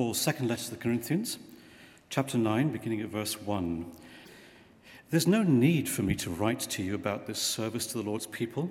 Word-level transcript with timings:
Paul's 0.00 0.18
second 0.18 0.48
letter 0.48 0.64
to 0.64 0.70
the 0.70 0.76
Corinthians, 0.78 1.36
chapter 2.08 2.38
9, 2.38 2.70
beginning 2.70 3.02
at 3.02 3.10
verse 3.10 3.38
1. 3.38 3.84
There's 5.10 5.26
no 5.26 5.42
need 5.42 5.90
for 5.90 6.00
me 6.02 6.14
to 6.14 6.30
write 6.30 6.60
to 6.60 6.82
you 6.82 6.94
about 6.94 7.26
this 7.26 7.38
service 7.38 7.86
to 7.88 7.98
the 7.98 8.08
Lord's 8.08 8.26
people, 8.26 8.70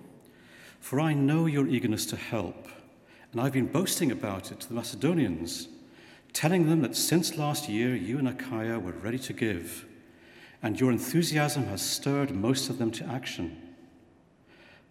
for 0.79 0.99
I 0.99 1.13
know 1.13 1.45
your 1.45 1.67
eagerness 1.67 2.07
to 2.07 2.15
help, 2.15 2.67
and 3.31 3.39
I've 3.39 3.53
been 3.53 3.67
boasting 3.67 4.11
about 4.11 4.51
it 4.51 4.59
to 4.61 4.69
the 4.69 4.73
Macedonians, 4.73 5.67
telling 6.33 6.67
them 6.67 6.81
that 6.81 6.95
since 6.95 7.37
last 7.37 7.69
year 7.69 7.95
you 7.95 8.17
and 8.17 8.27
Achaia 8.27 8.79
were 8.79 8.93
ready 8.93 9.19
to 9.19 9.31
give, 9.31 9.85
and 10.63 10.79
your 10.79 10.91
enthusiasm 10.91 11.67
has 11.67 11.83
stirred 11.83 12.31
most 12.31 12.71
of 12.71 12.79
them 12.79 12.89
to 12.89 13.05
action. 13.05 13.55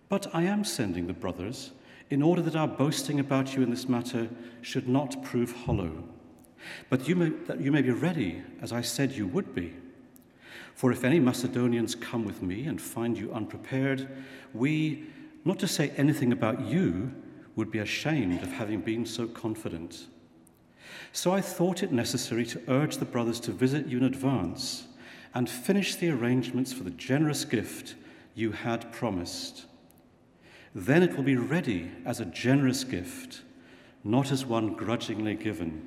But 0.09 0.32
I 0.32 0.43
am 0.43 0.62
sending 0.62 1.09
the 1.09 1.12
brothers 1.12 1.73
in 2.11 2.23
order 2.23 2.43
that 2.43 2.55
our 2.55 2.68
boasting 2.68 3.18
about 3.18 3.57
you 3.57 3.64
in 3.64 3.70
this 3.70 3.89
matter 3.89 4.29
should 4.62 4.89
not 4.89 5.25
prove 5.25 5.50
hollow, 5.64 6.05
but 6.89 7.09
you 7.09 7.17
may, 7.17 7.29
that 7.47 7.61
you 7.61 7.73
may 7.73 7.83
be 7.83 7.91
ready, 7.91 8.43
as 8.61 8.73
I 8.73 8.80
said 8.80 9.12
you 9.12 9.27
would 9.27 9.55
be. 9.55 9.75
For 10.75 10.93
if 10.93 11.05
any 11.05 11.19
Macedonians 11.19 11.95
come 11.95 12.25
with 12.25 12.43
me 12.43 12.65
and 12.66 12.80
find 12.80 13.19
you 13.19 13.33
unprepared, 13.33 14.09
we, 14.55 15.05
not 15.45 15.59
to 15.61 15.69
say 15.69 15.91
anything 15.97 16.33
about 16.33 16.61
you, 16.61 17.13
would 17.57 17.71
be 17.71 17.80
ashamed 17.80 18.43
of 18.43 18.52
having 18.52 18.80
been 18.80 19.05
so 19.05 19.27
confident. 19.27 20.07
So 21.13 21.33
I 21.33 21.41
thought 21.41 21.83
it 21.83 21.91
necessary 21.91 22.47
to 22.47 22.63
urge 22.69 22.99
the 22.99 23.05
brothers 23.05 23.41
to 23.41 23.52
visit 23.52 23.87
you 23.87 23.99
in 23.99 24.05
advance 24.05 24.87
and 25.35 25.51
finish 25.51 25.97
the 25.97 26.11
arrangements 26.11 26.73
for 26.73 26.85
the 26.85 26.91
generous 26.91 27.45
gift 27.45 27.97
you 28.35 28.52
had 28.52 28.93
promised 28.93 29.66
then 30.75 31.02
it 31.02 31.16
will 31.16 31.25
be 31.25 31.37
ready 31.37 31.91
as 32.05 32.21
a 32.21 32.25
generous 32.25 32.85
gift, 32.85 33.43
not 34.05 34.30
as 34.30 34.45
one 34.45 34.75
grudgingly 34.75 35.35
given. 35.35 35.87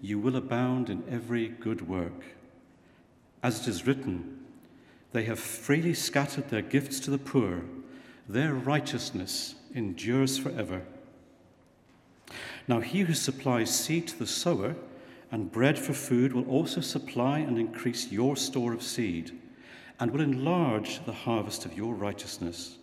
you 0.00 0.18
will 0.18 0.36
abound 0.36 0.90
in 0.90 1.02
every 1.10 1.48
good 1.48 1.88
work. 1.88 2.24
As 3.42 3.60
it 3.60 3.68
is 3.68 3.86
written, 3.86 4.38
they 5.12 5.24
have 5.24 5.38
freely 5.38 5.94
scattered 5.94 6.48
their 6.48 6.62
gifts 6.62 7.00
to 7.00 7.10
the 7.10 7.18
poor, 7.18 7.62
their 8.28 8.52
righteousness 8.54 9.54
endures 9.74 10.38
forever. 10.38 10.82
Now, 12.66 12.80
he 12.80 13.00
who 13.00 13.14
supplies 13.14 13.74
seed 13.74 14.08
to 14.08 14.18
the 14.18 14.26
sower 14.26 14.76
and 15.30 15.50
bread 15.50 15.78
for 15.78 15.94
food 15.94 16.32
will 16.32 16.48
also 16.48 16.80
supply 16.80 17.38
and 17.38 17.58
increase 17.58 18.12
your 18.12 18.36
store 18.36 18.72
of 18.72 18.82
seed 18.82 19.38
and 20.00 20.10
will 20.10 20.20
enlarge 20.20 21.04
the 21.04 21.12
harvest 21.12 21.64
of 21.64 21.76
your 21.76 21.94
righteousness. 21.94 22.76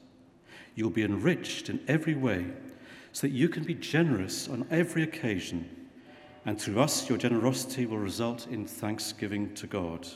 You'll 0.75 0.89
be 0.89 1.03
enriched 1.03 1.69
in 1.69 1.79
every 1.87 2.15
way 2.15 2.47
so 3.13 3.27
that 3.27 3.33
you 3.33 3.47
can 3.47 3.63
be 3.63 3.75
generous 3.75 4.47
on 4.47 4.67
every 4.69 5.03
occasion, 5.03 5.84
and 6.45 6.59
through 6.59 6.79
us, 6.79 7.09
your 7.09 7.17
generosity 7.17 7.85
will 7.85 7.97
result 7.97 8.47
in 8.47 8.65
thanksgiving 8.65 9.53
to 9.55 9.67
God. 9.67 10.07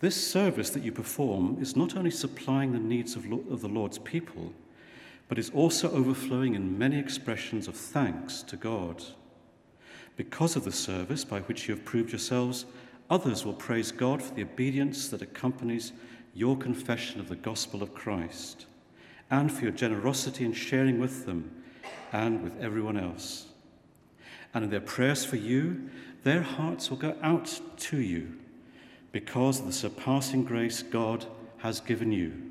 This 0.00 0.16
service 0.30 0.70
that 0.70 0.82
you 0.82 0.92
perform 0.92 1.58
is 1.60 1.76
not 1.76 1.96
only 1.96 2.10
supplying 2.10 2.72
the 2.72 2.78
needs 2.78 3.16
of, 3.16 3.30
of 3.50 3.60
the 3.60 3.68
Lord's 3.68 3.98
people, 3.98 4.52
but 5.28 5.38
is 5.38 5.50
also 5.50 5.90
overflowing 5.90 6.54
in 6.54 6.78
many 6.78 6.98
expressions 6.98 7.68
of 7.68 7.76
thanks 7.76 8.42
to 8.42 8.56
God. 8.56 9.02
Because 10.16 10.56
of 10.56 10.64
the 10.64 10.72
service 10.72 11.24
by 11.24 11.40
which 11.40 11.68
you 11.68 11.74
have 11.74 11.84
proved 11.84 12.10
yourselves 12.10 12.66
Others 13.12 13.44
will 13.44 13.52
praise 13.52 13.92
God 13.92 14.22
for 14.22 14.32
the 14.32 14.40
obedience 14.40 15.08
that 15.08 15.20
accompanies 15.20 15.92
your 16.32 16.56
confession 16.56 17.20
of 17.20 17.28
the 17.28 17.36
gospel 17.36 17.82
of 17.82 17.92
Christ 17.92 18.64
and 19.30 19.52
for 19.52 19.64
your 19.64 19.72
generosity 19.72 20.46
in 20.46 20.54
sharing 20.54 20.98
with 20.98 21.26
them 21.26 21.62
and 22.14 22.42
with 22.42 22.58
everyone 22.58 22.96
else. 22.96 23.51
And 24.54 24.64
in 24.64 24.70
their 24.70 24.80
prayers 24.80 25.24
for 25.24 25.36
you, 25.36 25.90
their 26.24 26.42
hearts 26.42 26.90
will 26.90 26.98
go 26.98 27.16
out 27.22 27.60
to 27.76 27.98
you 27.98 28.38
because 29.10 29.60
of 29.60 29.66
the 29.66 29.72
surpassing 29.72 30.44
grace 30.44 30.82
God 30.82 31.26
has 31.58 31.80
given 31.80 32.12
you. 32.12 32.50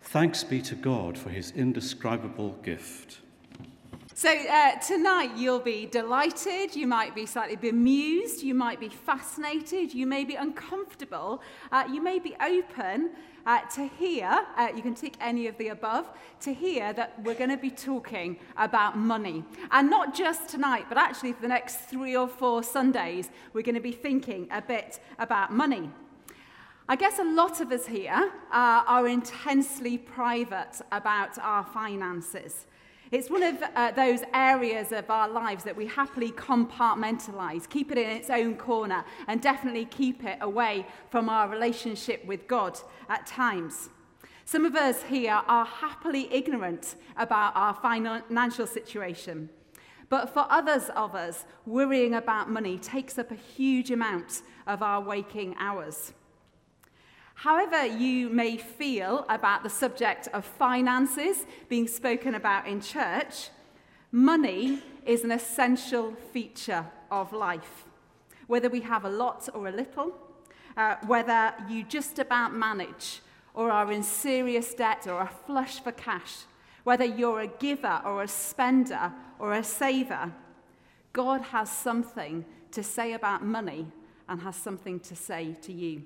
Thanks 0.00 0.44
be 0.44 0.62
to 0.62 0.74
God 0.74 1.18
for 1.18 1.30
his 1.30 1.50
indescribable 1.50 2.52
gift. 2.62 3.18
So, 4.14 4.30
uh, 4.30 4.78
tonight 4.78 5.32
you'll 5.36 5.58
be 5.58 5.84
delighted, 5.84 6.74
you 6.74 6.86
might 6.86 7.14
be 7.14 7.26
slightly 7.26 7.56
bemused, 7.56 8.42
you 8.42 8.54
might 8.54 8.80
be 8.80 8.88
fascinated, 8.88 9.92
you 9.92 10.06
may 10.06 10.24
be 10.24 10.36
uncomfortable, 10.36 11.42
uh, 11.70 11.84
you 11.92 12.00
may 12.00 12.18
be 12.18 12.34
open 12.40 13.10
uh, 13.46 13.60
to 13.74 13.86
hear, 13.86 14.44
uh, 14.56 14.68
you 14.74 14.82
can 14.82 14.94
tick 14.94 15.14
any 15.20 15.46
of 15.46 15.56
the 15.56 15.68
above, 15.68 16.10
to 16.40 16.52
hear 16.52 16.92
that 16.92 17.22
we're 17.22 17.34
going 17.34 17.50
to 17.50 17.56
be 17.56 17.70
talking 17.70 18.38
about 18.56 18.98
money. 18.98 19.44
And 19.70 19.88
not 19.88 20.14
just 20.14 20.48
tonight, 20.48 20.86
but 20.88 20.98
actually 20.98 21.32
for 21.32 21.42
the 21.42 21.48
next 21.48 21.76
three 21.88 22.16
or 22.16 22.28
four 22.28 22.62
Sundays, 22.62 23.30
we're 23.52 23.62
going 23.62 23.76
to 23.76 23.80
be 23.80 23.92
thinking 23.92 24.48
a 24.50 24.60
bit 24.60 25.00
about 25.18 25.52
money. 25.52 25.90
I 26.88 26.94
guess 26.94 27.18
a 27.18 27.24
lot 27.24 27.60
of 27.60 27.72
us 27.72 27.86
here 27.86 28.30
uh, 28.52 28.84
are 28.86 29.08
intensely 29.08 29.98
private 29.98 30.80
about 30.92 31.38
our 31.38 31.64
finances. 31.64 32.66
It's 33.12 33.30
one 33.30 33.42
of 33.44 33.62
uh, 33.62 33.92
those 33.92 34.20
areas 34.34 34.90
of 34.90 35.08
our 35.10 35.28
lives 35.28 35.62
that 35.64 35.76
we 35.76 35.86
happily 35.86 36.32
compartmentalize, 36.32 37.68
keep 37.68 37.92
it 37.92 37.98
in 37.98 38.10
its 38.10 38.30
own 38.30 38.56
corner, 38.56 39.04
and 39.28 39.40
definitely 39.40 39.84
keep 39.84 40.24
it 40.24 40.38
away 40.40 40.86
from 41.10 41.28
our 41.28 41.48
relationship 41.48 42.24
with 42.24 42.48
God 42.48 42.78
at 43.08 43.26
times. 43.26 43.90
Some 44.44 44.64
of 44.64 44.74
us 44.74 45.04
here 45.04 45.40
are 45.46 45.64
happily 45.64 46.32
ignorant 46.32 46.96
about 47.16 47.52
our 47.56 47.74
financial 47.74 48.66
situation. 48.66 49.50
But 50.08 50.32
for 50.32 50.46
others 50.50 50.88
of 50.94 51.14
us, 51.14 51.44
worrying 51.64 52.14
about 52.14 52.50
money 52.50 52.78
takes 52.78 53.18
up 53.18 53.30
a 53.30 53.36
huge 53.36 53.90
amount 53.90 54.42
of 54.66 54.82
our 54.82 55.00
waking 55.00 55.56
hours. 55.58 56.12
However, 57.40 57.84
you 57.84 58.30
may 58.30 58.56
feel 58.56 59.26
about 59.28 59.62
the 59.62 59.68
subject 59.68 60.26
of 60.32 60.42
finances 60.42 61.44
being 61.68 61.86
spoken 61.86 62.34
about 62.34 62.66
in 62.66 62.80
church, 62.80 63.50
money 64.10 64.82
is 65.04 65.22
an 65.22 65.30
essential 65.30 66.14
feature 66.32 66.86
of 67.10 67.34
life. 67.34 67.84
Whether 68.46 68.70
we 68.70 68.80
have 68.80 69.04
a 69.04 69.10
lot 69.10 69.50
or 69.52 69.68
a 69.68 69.70
little, 69.70 70.14
uh, 70.78 70.96
whether 71.06 71.52
you 71.68 71.82
just 71.82 72.18
about 72.18 72.54
manage 72.54 73.20
or 73.52 73.70
are 73.70 73.92
in 73.92 74.02
serious 74.02 74.72
debt 74.72 75.06
or 75.06 75.14
are 75.14 75.30
flush 75.46 75.80
for 75.80 75.92
cash, 75.92 76.44
whether 76.84 77.04
you're 77.04 77.42
a 77.42 77.48
giver 77.48 78.00
or 78.06 78.22
a 78.22 78.28
spender 78.28 79.12
or 79.38 79.52
a 79.52 79.62
saver, 79.62 80.32
God 81.12 81.42
has 81.42 81.70
something 81.70 82.46
to 82.70 82.82
say 82.82 83.12
about 83.12 83.44
money 83.44 83.88
and 84.26 84.40
has 84.40 84.56
something 84.56 85.00
to 85.00 85.14
say 85.14 85.54
to 85.60 85.72
you. 85.72 86.02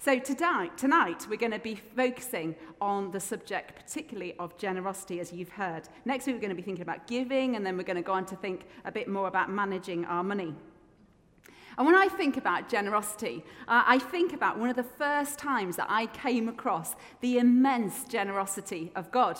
So 0.00 0.16
tonight, 0.16 0.78
tonight 0.78 1.26
we're 1.28 1.38
going 1.38 1.50
to 1.50 1.58
be 1.58 1.74
focusing 1.74 2.54
on 2.80 3.10
the 3.10 3.18
subject, 3.18 3.74
particularly 3.74 4.32
of 4.38 4.56
generosity, 4.56 5.18
as 5.18 5.32
you've 5.32 5.48
heard. 5.48 5.88
Next 6.04 6.24
week, 6.24 6.36
we're 6.36 6.40
going 6.40 6.50
to 6.50 6.54
be 6.54 6.62
thinking 6.62 6.82
about 6.82 7.08
giving, 7.08 7.56
and 7.56 7.66
then 7.66 7.76
we're 7.76 7.82
going 7.82 7.96
to 7.96 8.02
go 8.02 8.12
on 8.12 8.24
to 8.26 8.36
think 8.36 8.66
a 8.84 8.92
bit 8.92 9.08
more 9.08 9.26
about 9.26 9.50
managing 9.50 10.04
our 10.04 10.22
money. 10.22 10.54
And 11.76 11.84
when 11.84 11.96
I 11.96 12.06
think 12.06 12.36
about 12.36 12.68
generosity, 12.68 13.42
uh, 13.66 13.82
I 13.86 13.98
think 13.98 14.32
about 14.32 14.56
one 14.56 14.70
of 14.70 14.76
the 14.76 14.84
first 14.84 15.36
times 15.36 15.74
that 15.76 15.88
I 15.90 16.06
came 16.06 16.48
across 16.48 16.94
the 17.20 17.38
immense 17.38 18.04
generosity 18.04 18.92
of 18.94 19.10
God. 19.10 19.36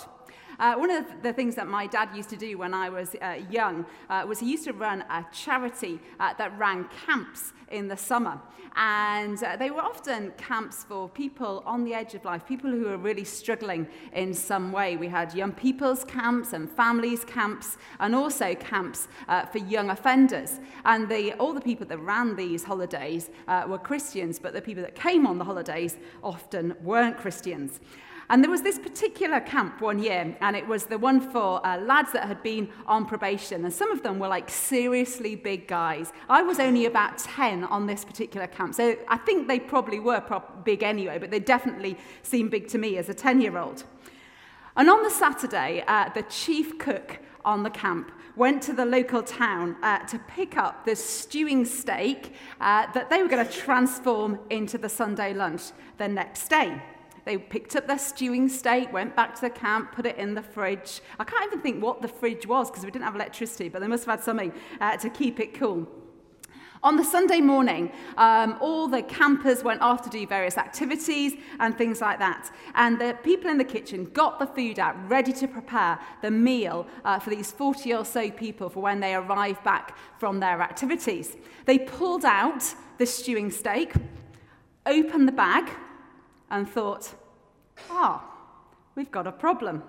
Uh, 0.59 0.75
one 0.75 0.91
of 0.91 1.05
the 1.23 1.31
things 1.31 1.55
that 1.55 1.67
my 1.67 1.87
dad 1.87 2.09
used 2.13 2.29
to 2.29 2.35
do 2.35 2.57
when 2.57 2.73
I 2.73 2.89
was 2.89 3.15
uh, 3.21 3.39
young 3.49 3.85
uh, 4.09 4.25
was 4.27 4.39
he 4.39 4.51
used 4.51 4.65
to 4.65 4.73
run 4.73 5.05
a 5.09 5.25
charity 5.31 5.99
uh, 6.19 6.33
that 6.37 6.57
ran 6.59 6.89
camps 7.05 7.53
in 7.71 7.87
the 7.87 7.95
summer. 7.95 8.39
And 8.75 9.41
uh, 9.43 9.55
they 9.55 9.71
were 9.71 9.81
often 9.81 10.31
camps 10.37 10.83
for 10.83 11.09
people 11.09 11.63
on 11.65 11.83
the 11.83 11.93
edge 11.93 12.13
of 12.13 12.25
life, 12.25 12.45
people 12.45 12.69
who 12.69 12.85
were 12.85 12.97
really 12.97 13.23
struggling 13.23 13.87
in 14.13 14.33
some 14.33 14.71
way. 14.71 14.97
We 14.97 15.07
had 15.07 15.33
young 15.33 15.53
people's 15.53 16.03
camps 16.03 16.53
and 16.53 16.69
families' 16.69 17.25
camps, 17.25 17.77
and 17.99 18.13
also 18.13 18.53
camps 18.55 19.07
uh, 19.27 19.45
for 19.45 19.59
young 19.59 19.89
offenders. 19.89 20.59
And 20.85 21.09
the, 21.09 21.33
all 21.33 21.53
the 21.53 21.61
people 21.61 21.85
that 21.87 21.97
ran 21.99 22.35
these 22.35 22.63
holidays 22.63 23.29
uh, 23.47 23.65
were 23.67 23.79
Christians, 23.79 24.39
but 24.39 24.53
the 24.53 24.61
people 24.61 24.83
that 24.83 24.95
came 24.95 25.25
on 25.25 25.37
the 25.37 25.45
holidays 25.45 25.97
often 26.23 26.75
weren't 26.81 27.17
Christians. 27.17 27.79
And 28.31 28.43
there 28.43 28.51
was 28.51 28.61
this 28.61 28.77
particular 28.77 29.39
camp 29.39 29.81
one 29.81 29.97
year, 29.97 30.37
and 30.39 30.55
it 30.55 30.67
was 30.67 30.85
the 30.85 30.99
one 30.99 31.19
for 31.19 31.65
uh, 31.65 31.79
lads 31.79 32.11
that 32.11 32.27
had 32.27 32.43
been 32.43 32.69
on 32.85 33.07
probation. 33.07 33.65
And 33.65 33.73
some 33.73 33.91
of 33.91 34.03
them 34.03 34.19
were 34.19 34.27
like 34.27 34.51
seriously 34.51 35.35
big 35.35 35.67
guys. 35.67 36.13
I 36.29 36.43
was 36.43 36.59
only 36.59 36.85
about 36.85 37.17
10 37.17 37.63
on 37.63 37.87
this 37.87 38.05
particular 38.05 38.45
camp, 38.45 38.75
so 38.75 38.95
I 39.07 39.17
think 39.17 39.47
they 39.47 39.59
probably 39.59 39.99
were 39.99 40.23
big 40.63 40.83
anyway, 40.83 41.17
but 41.17 41.31
they 41.31 41.39
definitely 41.39 41.97
seemed 42.21 42.51
big 42.51 42.67
to 42.67 42.77
me 42.77 42.97
as 42.97 43.09
a 43.09 43.15
10 43.15 43.41
year 43.41 43.57
old. 43.57 43.83
And 44.75 44.89
on 44.91 45.01
the 45.01 45.09
Saturday, 45.09 45.83
uh, 45.87 46.09
the 46.13 46.21
chief 46.23 46.77
cook 46.77 47.19
on 47.43 47.63
the 47.63 47.69
camp 47.71 48.11
went 48.35 48.61
to 48.61 48.73
the 48.73 48.85
local 48.85 49.23
town 49.23 49.75
uh, 49.81 50.05
to 50.05 50.19
pick 50.19 50.55
up 50.55 50.85
this 50.85 51.03
stewing 51.03 51.65
steak 51.65 52.33
uh, 52.61 52.85
that 52.93 53.09
they 53.09 53.23
were 53.23 53.27
going 53.27 53.45
to 53.45 53.51
transform 53.51 54.39
into 54.51 54.77
the 54.77 54.87
Sunday 54.87 55.33
lunch 55.33 55.71
the 55.97 56.07
next 56.07 56.47
day. 56.47 56.79
They 57.29 57.37
picked 57.37 57.75
up 57.75 57.85
their 57.85 57.99
stewing 57.99 58.49
steak, 58.49 58.91
went 58.91 59.15
back 59.15 59.35
to 59.35 59.41
the 59.41 59.51
camp, 59.51 59.91
put 59.91 60.07
it 60.07 60.17
in 60.17 60.33
the 60.33 60.41
fridge. 60.41 60.99
I 61.19 61.23
can't 61.23 61.45
even 61.45 61.61
think 61.61 61.79
what 61.79 62.01
the 62.01 62.07
fridge 62.07 62.47
was 62.47 62.71
because 62.71 62.83
we 62.83 62.89
didn't 62.89 63.05
have 63.05 63.13
electricity, 63.13 63.69
but 63.69 63.81
they 63.81 63.87
must 63.87 64.05
have 64.05 64.15
had 64.17 64.23
something 64.23 64.51
uh, 64.81 64.97
to 64.97 65.11
keep 65.11 65.39
it 65.39 65.53
cool. 65.53 65.87
On 66.81 66.97
the 66.97 67.03
Sunday 67.03 67.39
morning, 67.39 67.91
um, 68.17 68.57
all 68.59 68.87
the 68.87 69.03
campers 69.03 69.63
went 69.63 69.79
off 69.81 70.01
to 70.01 70.09
do 70.09 70.25
various 70.25 70.57
activities 70.57 71.33
and 71.59 71.77
things 71.77 72.01
like 72.01 72.17
that. 72.17 72.49
And 72.73 72.99
the 72.99 73.15
people 73.21 73.51
in 73.51 73.59
the 73.59 73.63
kitchen 73.63 74.05
got 74.05 74.39
the 74.39 74.47
food 74.47 74.79
out, 74.79 74.95
ready 75.07 75.31
to 75.33 75.47
prepare 75.47 75.99
the 76.23 76.31
meal 76.31 76.87
uh, 77.05 77.19
for 77.19 77.29
these 77.29 77.51
40 77.51 77.93
or 77.93 78.05
so 78.05 78.31
people 78.31 78.69
for 78.69 78.81
when 78.81 79.01
they 79.01 79.13
arrived 79.13 79.63
back 79.63 79.95
from 80.17 80.39
their 80.39 80.63
activities. 80.63 81.37
They 81.67 81.77
pulled 81.77 82.25
out 82.25 82.73
the 82.97 83.05
stewing 83.05 83.51
steak, 83.51 83.93
opened 84.87 85.27
the 85.27 85.33
bag, 85.33 85.69
and 86.51 86.67
thought, 86.67 87.13
ah, 87.89 88.23
we've 88.95 89.11
got 89.11 89.27
a 89.27 89.31
problem. 89.31 89.83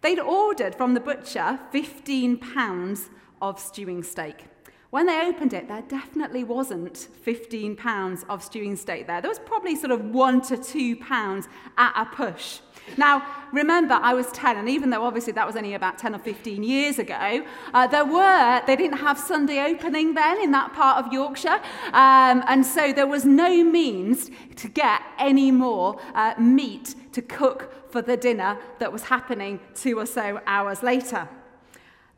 They'd 0.00 0.20
ordered 0.20 0.74
from 0.74 0.94
the 0.94 1.00
butcher 1.00 1.58
15 1.72 2.36
pounds 2.38 3.08
of 3.40 3.58
stewing 3.58 4.02
steak. 4.02 4.44
When 4.90 5.06
they 5.06 5.26
opened 5.26 5.52
it, 5.52 5.66
there 5.66 5.82
definitely 5.82 6.44
wasn't 6.44 6.96
15 6.96 7.74
pounds 7.74 8.24
of 8.28 8.44
stewing 8.44 8.76
steak 8.76 9.08
there. 9.08 9.20
There 9.20 9.28
was 9.28 9.40
probably 9.40 9.74
sort 9.74 9.90
of 9.90 10.04
one 10.10 10.40
to 10.42 10.56
two 10.56 10.94
pounds 10.94 11.48
at 11.76 11.92
a 12.00 12.04
push. 12.14 12.60
Now, 12.96 13.26
remember, 13.52 13.94
I 13.94 14.14
was 14.14 14.30
10, 14.32 14.56
and 14.56 14.68
even 14.68 14.90
though 14.90 15.02
obviously 15.02 15.32
that 15.32 15.46
was 15.46 15.56
only 15.56 15.74
about 15.74 15.98
10 15.98 16.14
or 16.14 16.18
15 16.18 16.62
years 16.62 16.98
ago, 16.98 17.44
uh, 17.72 17.86
there 17.88 18.04
were, 18.04 18.62
they 18.66 18.76
didn't 18.76 18.98
have 18.98 19.18
Sunday 19.18 19.64
opening 19.64 20.14
then 20.14 20.40
in 20.40 20.52
that 20.52 20.72
part 20.74 21.04
of 21.04 21.12
Yorkshire, 21.12 21.60
um, 21.92 22.44
and 22.46 22.64
so 22.64 22.92
there 22.92 23.06
was 23.06 23.24
no 23.24 23.64
means 23.64 24.30
to 24.56 24.68
get 24.68 25.00
any 25.18 25.50
more 25.50 25.98
uh, 26.14 26.34
meat 26.38 26.94
to 27.14 27.22
cook 27.22 27.90
for 27.90 28.02
the 28.02 28.16
dinner 28.16 28.58
that 28.78 28.92
was 28.92 29.04
happening 29.04 29.60
two 29.74 29.98
or 29.98 30.06
so 30.06 30.40
hours 30.46 30.82
later. 30.82 31.28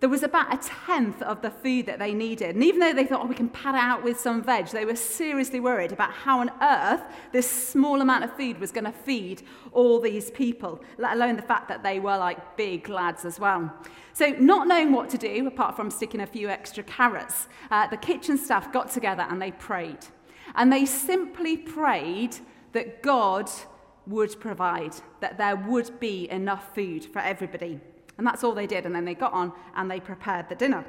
There 0.00 0.10
was 0.10 0.22
about 0.22 0.52
a 0.52 0.68
tenth 0.86 1.22
of 1.22 1.40
the 1.40 1.50
food 1.50 1.86
that 1.86 1.98
they 1.98 2.12
needed. 2.12 2.54
And 2.54 2.62
even 2.62 2.80
though 2.80 2.92
they 2.92 3.06
thought, 3.06 3.22
oh, 3.24 3.26
we 3.26 3.34
can 3.34 3.48
pad 3.48 3.74
it 3.74 3.80
out 3.80 4.04
with 4.04 4.20
some 4.20 4.42
veg, 4.42 4.66
they 4.66 4.84
were 4.84 4.94
seriously 4.94 5.58
worried 5.58 5.90
about 5.90 6.12
how 6.12 6.40
on 6.40 6.50
earth 6.60 7.00
this 7.32 7.50
small 7.50 8.02
amount 8.02 8.22
of 8.22 8.36
food 8.36 8.60
was 8.60 8.72
going 8.72 8.84
to 8.84 8.92
feed 8.92 9.42
all 9.72 9.98
these 9.98 10.30
people, 10.30 10.82
let 10.98 11.14
alone 11.14 11.36
the 11.36 11.42
fact 11.42 11.68
that 11.68 11.82
they 11.82 11.98
were 11.98 12.18
like 12.18 12.58
big 12.58 12.90
lads 12.90 13.24
as 13.24 13.40
well. 13.40 13.72
So, 14.12 14.30
not 14.38 14.68
knowing 14.68 14.92
what 14.92 15.08
to 15.10 15.18
do, 15.18 15.46
apart 15.46 15.76
from 15.76 15.90
sticking 15.90 16.20
a 16.20 16.26
few 16.26 16.48
extra 16.50 16.82
carrots, 16.82 17.48
uh, 17.70 17.86
the 17.86 17.96
kitchen 17.96 18.36
staff 18.36 18.72
got 18.72 18.90
together 18.90 19.26
and 19.28 19.40
they 19.40 19.52
prayed. 19.52 20.06
And 20.54 20.70
they 20.70 20.84
simply 20.84 21.56
prayed 21.56 22.36
that 22.72 23.02
God 23.02 23.50
would 24.06 24.38
provide, 24.40 24.94
that 25.20 25.38
there 25.38 25.56
would 25.56 25.98
be 26.00 26.30
enough 26.30 26.74
food 26.74 27.04
for 27.04 27.18
everybody. 27.18 27.80
And 28.18 28.26
that's 28.26 28.44
all 28.44 28.52
they 28.52 28.66
did. 28.66 28.86
And 28.86 28.94
then 28.94 29.04
they 29.04 29.14
got 29.14 29.32
on 29.32 29.52
and 29.74 29.90
they 29.90 30.00
prepared 30.00 30.48
the 30.48 30.54
dinner. 30.54 30.84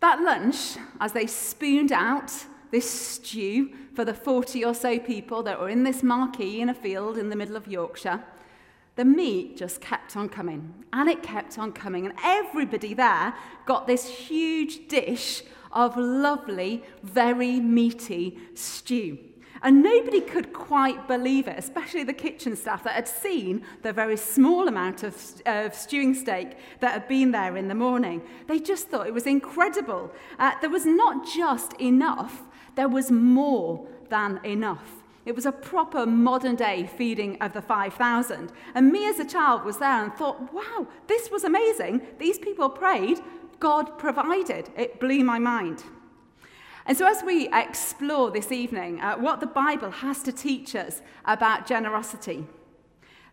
That 0.00 0.20
lunch, 0.20 0.76
as 1.00 1.12
they 1.12 1.26
spooned 1.26 1.92
out 1.92 2.30
this 2.70 2.90
stew 2.90 3.70
for 3.94 4.04
the 4.04 4.14
40 4.14 4.64
or 4.64 4.74
so 4.74 4.98
people 4.98 5.42
that 5.44 5.60
were 5.60 5.68
in 5.68 5.84
this 5.84 6.02
marquee 6.02 6.60
in 6.60 6.68
a 6.68 6.74
field 6.74 7.16
in 7.16 7.30
the 7.30 7.36
middle 7.36 7.56
of 7.56 7.66
Yorkshire, 7.66 8.22
the 8.96 9.04
meat 9.04 9.56
just 9.56 9.80
kept 9.80 10.16
on 10.16 10.28
coming 10.28 10.84
and 10.92 11.08
it 11.08 11.22
kept 11.22 11.58
on 11.58 11.72
coming. 11.72 12.04
And 12.06 12.14
everybody 12.22 12.94
there 12.94 13.34
got 13.66 13.86
this 13.86 14.08
huge 14.08 14.88
dish 14.88 15.42
of 15.72 15.96
lovely, 15.96 16.84
very 17.02 17.58
meaty 17.58 18.38
stew. 18.54 19.18
And 19.64 19.82
nobody 19.82 20.20
could 20.20 20.52
quite 20.52 21.08
believe 21.08 21.48
it, 21.48 21.58
especially 21.58 22.04
the 22.04 22.12
kitchen 22.12 22.54
staff 22.54 22.84
that 22.84 22.92
had 22.92 23.08
seen 23.08 23.64
the 23.80 23.94
very 23.94 24.18
small 24.18 24.68
amount 24.68 25.02
of, 25.02 25.16
of 25.46 25.74
stewing 25.74 26.14
steak 26.14 26.58
that 26.80 26.92
had 26.92 27.08
been 27.08 27.30
there 27.30 27.56
in 27.56 27.68
the 27.68 27.74
morning. 27.74 28.20
They 28.46 28.60
just 28.60 28.88
thought 28.88 29.06
it 29.06 29.14
was 29.14 29.26
incredible. 29.26 30.12
Uh, 30.38 30.52
there 30.60 30.68
was 30.68 30.84
not 30.84 31.26
just 31.26 31.72
enough, 31.80 32.42
there 32.74 32.90
was 32.90 33.10
more 33.10 33.88
than 34.10 34.38
enough. 34.44 35.02
It 35.24 35.34
was 35.34 35.46
a 35.46 35.52
proper 35.52 36.04
modern 36.04 36.56
day 36.56 36.86
feeding 36.86 37.40
of 37.40 37.54
the 37.54 37.62
5,000. 37.62 38.52
And 38.74 38.92
me 38.92 39.08
as 39.08 39.18
a 39.18 39.24
child 39.24 39.64
was 39.64 39.78
there 39.78 40.04
and 40.04 40.12
thought, 40.12 40.52
wow, 40.52 40.86
this 41.06 41.30
was 41.30 41.42
amazing. 41.42 42.02
These 42.18 42.38
people 42.38 42.68
prayed, 42.68 43.18
God 43.60 43.98
provided. 43.98 44.68
It 44.76 45.00
blew 45.00 45.24
my 45.24 45.38
mind. 45.38 45.84
And 46.86 46.96
so, 46.96 47.06
as 47.06 47.22
we 47.22 47.48
explore 47.52 48.30
this 48.30 48.52
evening 48.52 49.00
uh, 49.00 49.16
what 49.16 49.40
the 49.40 49.46
Bible 49.46 49.90
has 49.90 50.22
to 50.24 50.32
teach 50.32 50.76
us 50.76 51.00
about 51.24 51.66
generosity, 51.66 52.46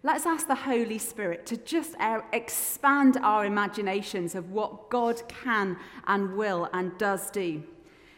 let's 0.03 0.25
ask 0.25 0.47
the 0.47 0.55
Holy 0.55 0.97
Spirit 0.97 1.45
to 1.47 1.57
just 1.57 1.95
uh, 1.99 2.21
expand 2.31 3.17
our 3.21 3.45
imaginations 3.45 4.35
of 4.35 4.51
what 4.51 4.89
God 4.89 5.21
can 5.27 5.77
and 6.07 6.37
will 6.37 6.69
and 6.71 6.97
does 6.97 7.29
do. 7.29 7.63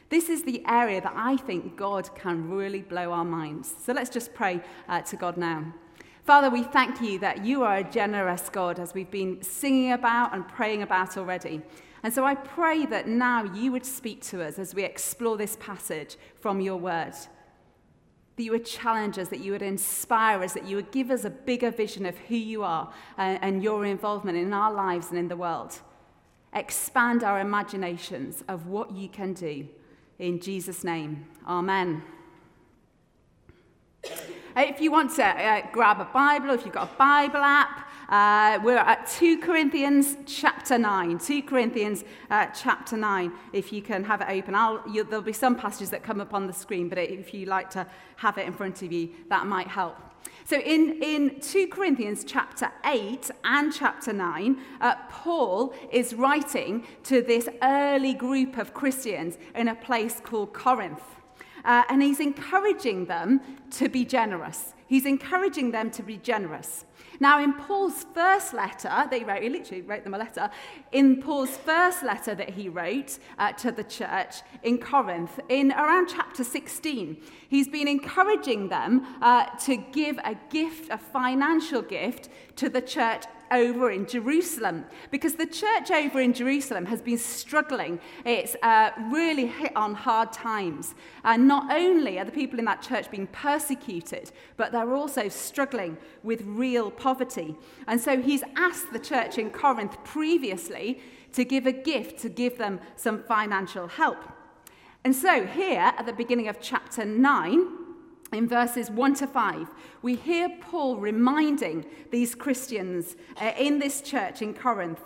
This 0.09 0.29
is 0.29 0.43
the 0.43 0.63
area 0.67 1.01
that 1.01 1.13
I 1.15 1.37
think 1.37 1.75
God 1.75 2.13
can 2.13 2.51
really 2.51 2.83
blow 2.83 3.11
our 3.11 3.25
minds. 3.25 3.73
So 3.83 3.93
let's 3.93 4.11
just 4.11 4.35
pray 4.35 4.61
uh, 4.87 5.01
to 5.01 5.15
God 5.15 5.37
now. 5.37 5.73
Father, 6.25 6.51
we 6.51 6.61
thank 6.61 7.01
you 7.01 7.17
that 7.19 7.43
you 7.43 7.63
are 7.63 7.77
a 7.77 7.83
generous 7.83 8.49
God, 8.49 8.79
as 8.79 8.93
we've 8.93 9.09
been 9.09 9.41
singing 9.41 9.93
about 9.93 10.35
and 10.35 10.47
praying 10.47 10.83
about 10.83 11.17
already. 11.17 11.63
And 12.03 12.13
so 12.13 12.25
I 12.25 12.35
pray 12.35 12.85
that 12.85 13.07
now 13.07 13.43
you 13.43 13.71
would 13.71 13.85
speak 13.85 14.21
to 14.23 14.43
us 14.43 14.59
as 14.59 14.75
we 14.75 14.83
explore 14.83 15.37
this 15.37 15.57
passage 15.59 16.17
from 16.41 16.59
your 16.59 16.75
word. 16.75 17.13
That 18.35 18.43
you 18.43 18.51
would 18.51 18.65
challenge 18.65 19.17
us, 19.17 19.29
that 19.29 19.39
you 19.39 19.53
would 19.53 19.61
inspire 19.61 20.43
us, 20.43 20.53
that 20.53 20.65
you 20.65 20.75
would 20.75 20.91
give 20.91 21.09
us 21.11 21.23
a 21.23 21.29
bigger 21.29 21.71
vision 21.71 22.05
of 22.05 22.17
who 22.17 22.35
you 22.35 22.63
are 22.63 22.93
and, 23.17 23.39
and 23.41 23.63
your 23.63 23.85
involvement 23.85 24.37
in 24.37 24.51
our 24.51 24.73
lives 24.73 25.09
and 25.09 25.17
in 25.17 25.29
the 25.29 25.37
world. 25.37 25.79
Expand 26.53 27.23
our 27.23 27.39
imaginations 27.39 28.43
of 28.49 28.67
what 28.67 28.91
you 28.91 29.07
can 29.07 29.33
do. 29.33 29.67
In 30.19 30.39
Jesus' 30.39 30.83
name, 30.83 31.25
amen. 31.47 32.03
If 34.55 34.81
you 34.81 34.91
want 34.91 35.15
to 35.15 35.25
uh, 35.25 35.61
grab 35.71 35.99
a 35.99 36.05
Bible, 36.05 36.51
if 36.51 36.65
you've 36.65 36.73
got 36.73 36.91
a 36.93 36.97
Bible 36.97 37.37
app, 37.37 37.89
uh, 38.09 38.59
we're 38.63 38.77
at 38.77 39.07
2 39.07 39.39
Corinthians 39.39 40.17
chapter 40.25 40.77
9. 40.77 41.17
2 41.19 41.41
Corinthians 41.43 42.03
uh, 42.29 42.47
chapter 42.47 42.97
9, 42.97 43.31
if 43.53 43.71
you 43.71 43.81
can 43.81 44.03
have 44.03 44.21
it 44.21 44.27
open. 44.29 44.53
there'll 45.09 45.21
be 45.21 45.33
some 45.33 45.55
passages 45.55 45.89
that 45.89 46.03
come 46.03 46.19
up 46.19 46.33
on 46.33 46.47
the 46.47 46.53
screen, 46.53 46.89
but 46.89 46.97
if 46.97 47.33
you 47.33 47.45
like 47.45 47.69
to 47.69 47.87
have 48.17 48.37
it 48.37 48.45
in 48.45 48.53
front 48.53 48.81
of 48.81 48.91
you, 48.91 49.09
that 49.29 49.45
might 49.45 49.67
help. 49.67 49.97
So 50.45 50.57
in, 50.57 51.01
in 51.01 51.39
2 51.39 51.67
Corinthians 51.67 52.23
chapter 52.25 52.71
8 52.85 53.31
and 53.45 53.73
chapter 53.73 54.11
9, 54.11 54.57
uh, 54.81 54.95
Paul 55.09 55.73
is 55.91 56.13
writing 56.13 56.85
to 57.03 57.21
this 57.21 57.47
early 57.61 58.13
group 58.13 58.57
of 58.57 58.73
Christians 58.73 59.37
in 59.55 59.69
a 59.69 59.75
place 59.75 60.21
called 60.21 60.53
Corinth. 60.53 61.01
Uh, 61.63 61.83
and 61.87 62.03
he's 62.03 62.19
encouraging 62.19 63.05
them 63.05 63.39
to 63.71 63.87
be 63.87 64.03
generous. 64.03 64.73
He's 64.87 65.05
encouraging 65.05 65.71
them 65.71 65.89
to 65.91 66.03
be 66.03 66.17
generous. 66.17 66.85
Now, 67.19 67.43
in 67.43 67.53
Paul's 67.53 68.05
first 68.13 68.53
letter 68.53 68.89
that 68.89 69.13
he 69.13 69.23
wrote, 69.23 69.43
he 69.43 69.49
literally 69.49 69.81
wrote 69.81 70.03
them 70.03 70.13
a 70.13 70.17
letter. 70.17 70.49
In 70.91 71.21
Paul's 71.21 71.55
first 71.57 72.03
letter 72.03 72.35
that 72.35 72.51
he 72.51 72.69
wrote 72.69 73.19
uh, 73.37 73.51
to 73.53 73.71
the 73.71 73.83
church 73.83 74.35
in 74.63 74.77
Corinth, 74.77 75.39
in 75.49 75.71
around 75.71 76.07
chapter 76.07 76.43
16, 76.43 77.17
he's 77.47 77.67
been 77.67 77.87
encouraging 77.87 78.69
them 78.69 79.05
uh, 79.21 79.45
to 79.65 79.77
give 79.77 80.17
a 80.23 80.35
gift, 80.49 80.89
a 80.89 80.97
financial 80.97 81.81
gift, 81.81 82.29
to 82.55 82.69
the 82.69 82.81
church 82.81 83.25
over 83.53 83.91
in 83.91 84.05
Jerusalem 84.05 84.85
because 85.11 85.35
the 85.35 85.45
church 85.45 85.91
over 85.91 86.19
in 86.19 86.33
Jerusalem 86.33 86.85
has 86.87 87.01
been 87.01 87.17
struggling. 87.17 87.99
It's 88.25 88.55
uh, 88.61 88.89
really 89.11 89.45
hit 89.45 89.73
on 89.75 89.93
hard 89.93 90.33
times. 90.33 90.95
And 91.23 91.47
not 91.47 91.71
only 91.71 92.19
are 92.19 92.25
the 92.25 92.31
people 92.31 92.59
in 92.59 92.65
that 92.65 92.81
church 92.81 93.09
being 93.11 93.27
persecuted, 93.27 94.31
but 94.57 94.71
they're 94.71 94.93
also 94.93 95.29
struggling 95.29 95.97
with 96.23 96.41
real 96.43 96.91
poverty. 96.91 97.55
And 97.87 98.01
so 98.01 98.19
he's 98.21 98.43
asked 98.57 98.91
the 98.91 98.99
church 98.99 99.37
in 99.37 99.51
Corinth 99.51 100.03
previously 100.03 100.99
to 101.33 101.45
give 101.45 101.65
a 101.65 101.71
gift 101.71 102.19
to 102.21 102.29
give 102.29 102.57
them 102.57 102.79
some 102.95 103.23
financial 103.23 103.87
help. 103.87 104.17
And 105.05 105.15
so 105.15 105.45
here 105.45 105.93
at 105.97 106.05
the 106.05 106.13
beginning 106.13 106.47
of 106.47 106.61
chapter 106.61 107.05
9, 107.05 107.82
in 108.33 108.47
verses 108.47 108.89
1 108.89 109.15
to 109.15 109.27
5, 109.27 109.67
we 110.01 110.15
hear 110.15 110.49
Paul 110.61 110.97
reminding 110.97 111.85
these 112.11 112.35
Christians 112.35 113.15
uh, 113.41 113.51
in 113.57 113.79
this 113.79 114.01
church 114.01 114.41
in 114.41 114.53
Corinth 114.53 115.01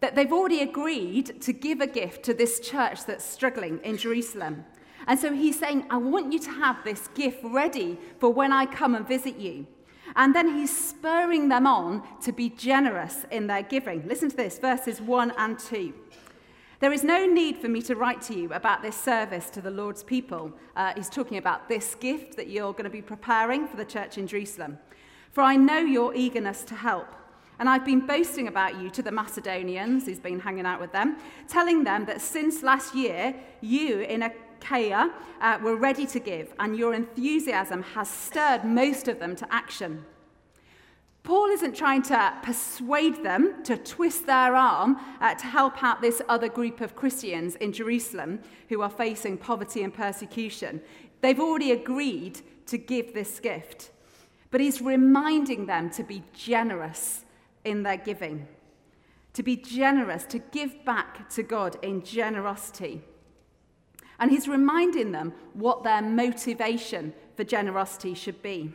that 0.00 0.14
they've 0.14 0.32
already 0.32 0.60
agreed 0.60 1.40
to 1.40 1.52
give 1.52 1.80
a 1.80 1.86
gift 1.86 2.24
to 2.24 2.34
this 2.34 2.60
church 2.60 3.06
that's 3.06 3.24
struggling 3.24 3.78
in 3.84 3.96
Jerusalem. 3.96 4.64
And 5.06 5.18
so 5.18 5.32
he's 5.32 5.58
saying, 5.58 5.86
I 5.90 5.96
want 5.96 6.32
you 6.32 6.38
to 6.40 6.50
have 6.50 6.82
this 6.84 7.08
gift 7.08 7.38
ready 7.42 7.98
for 8.18 8.32
when 8.32 8.52
I 8.52 8.66
come 8.66 8.94
and 8.94 9.06
visit 9.06 9.36
you. 9.38 9.66
And 10.16 10.34
then 10.34 10.54
he's 10.54 10.76
spurring 10.76 11.48
them 11.48 11.66
on 11.66 12.02
to 12.22 12.32
be 12.32 12.50
generous 12.50 13.24
in 13.30 13.46
their 13.46 13.62
giving. 13.62 14.06
Listen 14.06 14.30
to 14.30 14.36
this 14.36 14.58
verses 14.58 15.00
1 15.00 15.32
and 15.38 15.58
2. 15.58 15.92
There 16.84 16.92
is 16.92 17.02
no 17.02 17.24
need 17.24 17.56
for 17.56 17.68
me 17.68 17.80
to 17.80 17.96
write 17.96 18.20
to 18.24 18.38
you 18.38 18.52
about 18.52 18.82
this 18.82 18.94
service 18.94 19.48
to 19.52 19.62
the 19.62 19.70
Lord's 19.70 20.02
people. 20.02 20.52
Uh, 20.76 20.92
he's 20.94 21.08
talking 21.08 21.38
about 21.38 21.66
this 21.66 21.94
gift 21.94 22.36
that 22.36 22.48
you're 22.48 22.72
going 22.72 22.84
to 22.84 22.90
be 22.90 23.00
preparing 23.00 23.66
for 23.66 23.78
the 23.78 23.86
church 23.86 24.18
in 24.18 24.26
Jerusalem. 24.26 24.78
For 25.32 25.40
I 25.40 25.56
know 25.56 25.78
your 25.78 26.14
eagerness 26.14 26.62
to 26.64 26.74
help. 26.74 27.06
And 27.58 27.70
I've 27.70 27.86
been 27.86 28.06
boasting 28.06 28.48
about 28.48 28.78
you 28.78 28.90
to 28.90 29.00
the 29.00 29.10
Macedonians, 29.10 30.04
he's 30.04 30.20
been 30.20 30.38
hanging 30.38 30.66
out 30.66 30.78
with 30.78 30.92
them, 30.92 31.16
telling 31.48 31.84
them 31.84 32.04
that 32.04 32.20
since 32.20 32.62
last 32.62 32.94
year, 32.94 33.34
you 33.62 34.00
in 34.00 34.22
Achaia 34.22 35.10
uh, 35.40 35.58
were 35.62 35.76
ready 35.76 36.04
to 36.08 36.20
give, 36.20 36.52
and 36.58 36.76
your 36.76 36.92
enthusiasm 36.92 37.82
has 37.82 38.10
stirred 38.10 38.62
most 38.62 39.08
of 39.08 39.18
them 39.20 39.34
to 39.36 39.50
action. 39.50 40.04
Paul 41.24 41.46
isn't 41.48 41.74
trying 41.74 42.02
to 42.02 42.34
persuade 42.42 43.24
them 43.24 43.62
to 43.64 43.78
twist 43.78 44.26
their 44.26 44.54
arm 44.54 44.98
uh, 45.22 45.34
to 45.34 45.46
help 45.46 45.82
out 45.82 46.02
this 46.02 46.20
other 46.28 46.48
group 46.50 46.82
of 46.82 46.94
Christians 46.94 47.56
in 47.56 47.72
Jerusalem 47.72 48.40
who 48.68 48.82
are 48.82 48.90
facing 48.90 49.38
poverty 49.38 49.82
and 49.82 49.92
persecution. 49.92 50.82
They've 51.22 51.40
already 51.40 51.72
agreed 51.72 52.42
to 52.66 52.76
give 52.76 53.14
this 53.14 53.40
gift. 53.40 53.90
But 54.50 54.60
he's 54.60 54.82
reminding 54.82 55.64
them 55.64 55.88
to 55.90 56.04
be 56.04 56.22
generous 56.34 57.24
in 57.64 57.82
their 57.82 57.96
giving, 57.96 58.46
to 59.32 59.42
be 59.42 59.56
generous, 59.56 60.24
to 60.26 60.38
give 60.38 60.84
back 60.84 61.30
to 61.30 61.42
God 61.42 61.78
in 61.80 62.04
generosity. 62.04 63.00
And 64.20 64.30
he's 64.30 64.46
reminding 64.46 65.12
them 65.12 65.32
what 65.54 65.84
their 65.84 66.02
motivation 66.02 67.14
for 67.34 67.44
generosity 67.44 68.12
should 68.12 68.42
be. 68.42 68.74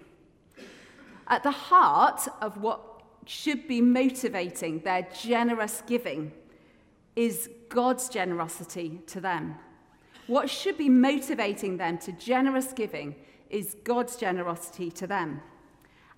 At 1.29 1.43
the 1.43 1.51
heart 1.51 2.27
of 2.41 2.57
what 2.57 2.81
should 3.25 3.67
be 3.67 3.81
motivating 3.81 4.79
their 4.79 5.07
generous 5.21 5.83
giving 5.85 6.31
is 7.15 7.49
God's 7.69 8.09
generosity 8.09 9.01
to 9.07 9.21
them. 9.21 9.55
What 10.25 10.49
should 10.49 10.77
be 10.77 10.89
motivating 10.89 11.77
them 11.77 11.99
to 11.99 12.11
generous 12.13 12.73
giving 12.73 13.15
is 13.49 13.75
God's 13.83 14.15
generosity 14.15 14.89
to 14.91 15.07
them. 15.07 15.41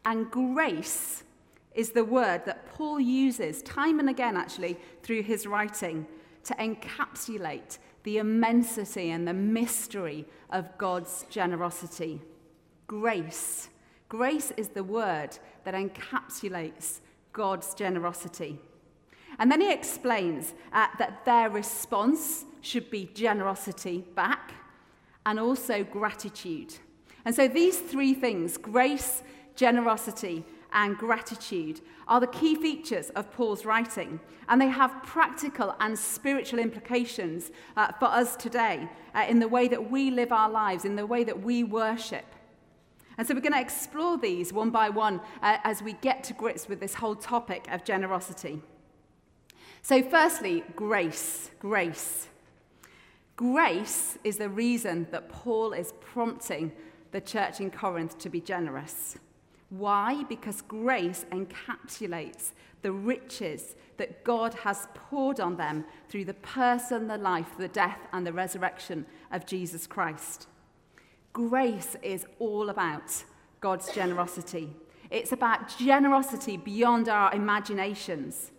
And 0.06 0.32
grace 0.32 1.24
is 1.74 1.92
the 1.92 2.04
word 2.04 2.46
that 2.46 2.66
Paul 2.74 3.00
uses 3.00 3.62
time 3.62 4.00
and 4.00 4.10
again, 4.10 4.36
actually, 4.36 4.78
through 5.04 5.24
his 5.24 5.46
writing 5.48 6.08
to 6.44 6.54
encapsulate 6.56 7.78
the 8.04 8.18
immensity 8.18 9.12
and 9.12 9.28
the 9.28 9.34
mystery 9.34 10.26
of 10.50 10.78
God's 10.78 11.26
generosity. 11.30 12.22
Grace 12.88 13.70
Grace 14.12 14.52
is 14.58 14.68
the 14.68 14.84
word 14.84 15.30
that 15.64 15.74
encapsulates 15.74 17.00
God's 17.32 17.74
generosity. 17.74 18.60
And 19.40 19.50
then 19.50 19.62
he 19.62 19.72
explains 19.72 20.54
uh, 20.74 20.88
that 21.00 21.24
their 21.24 21.50
response 21.50 22.44
should 22.60 22.92
be 22.92 23.10
generosity 23.14 24.04
back 24.14 24.52
and 25.26 25.40
also 25.40 25.86
gratitude. 25.86 26.76
And 27.24 27.34
so 27.34 27.48
these 27.48 27.80
three 27.80 28.14
things 28.14 28.58
grace, 28.58 29.24
generosity, 29.56 30.44
and 30.74 30.98
gratitude 30.98 31.80
are 32.10 32.20
the 32.20 32.28
key 32.28 32.56
features 32.56 33.12
of 33.12 33.32
Paul's 33.32 33.64
writing, 33.64 34.20
and 34.50 34.60
they 34.60 34.68
have 34.68 35.04
practical 35.04 35.74
and 35.80 35.98
spiritual 35.98 36.60
implications 36.60 37.50
uh, 37.78 37.94
for 37.98 38.08
us 38.08 38.36
today 38.36 38.90
uh, 39.16 39.26
in 39.30 39.40
the 39.40 39.48
way 39.48 39.70
that 39.70 39.90
we 39.90 40.12
live 40.12 40.34
our 40.34 40.50
lives, 40.50 40.84
in 40.84 40.98
the 40.98 41.06
way 41.06 41.24
that 41.24 41.42
we 41.42 41.64
worship. 41.64 42.26
And 43.18 43.28
so 43.28 43.34
we're 43.34 43.42
going 43.42 43.54
to 43.54 43.62
explore 43.62 44.18
these 44.18 44.54
one 44.54 44.70
by 44.70 44.90
one 44.90 45.22
uh, 45.42 45.58
as 45.64 45.82
we 45.82 45.94
get 45.94 46.24
to 46.26 46.34
grips 46.34 46.68
with 46.68 46.80
this 46.80 46.96
whole 46.96 47.16
topic 47.16 47.68
of 47.72 47.84
generosity. 47.84 48.62
So, 49.82 50.02
firstly, 50.02 50.64
grace. 50.76 51.52
Grace. 51.60 52.28
Grace 53.36 54.18
is 54.24 54.38
the 54.38 54.50
reason 54.50 55.08
that 55.12 55.30
Paul 55.30 55.74
is 55.74 55.94
prompting 56.00 56.72
the 57.12 57.22
church 57.22 57.60
in 57.60 57.72
Corinth 57.72 58.18
to 58.20 58.30
be 58.30 58.40
generous. 58.40 59.18
Why? 59.70 60.24
Because 60.24 60.62
grace 60.62 61.26
encapsulates 61.32 62.52
the 62.82 62.92
riches 62.92 63.76
that 63.98 64.24
God 64.24 64.54
has 64.54 64.88
poured 64.94 65.40
on 65.40 65.56
them 65.56 65.86
through 66.10 66.26
the 66.26 66.34
person, 66.36 67.08
the 67.08 67.18
life, 67.18 67.58
the 67.58 67.68
death, 67.68 68.00
and 68.12 68.26
the 68.26 68.34
resurrection 68.34 69.06
of 69.32 69.46
Jesus 69.46 69.88
Christ. 69.88 70.48
Grace 71.34 71.96
is 72.02 72.26
all 72.40 72.70
about 72.70 73.24
God's 73.62 73.94
generosity. 73.94 74.76
It's 75.10 75.32
about 75.32 75.78
generosity 75.78 76.58
beyond 76.58 77.08
our 77.08 77.34
imaginations. 77.34 78.52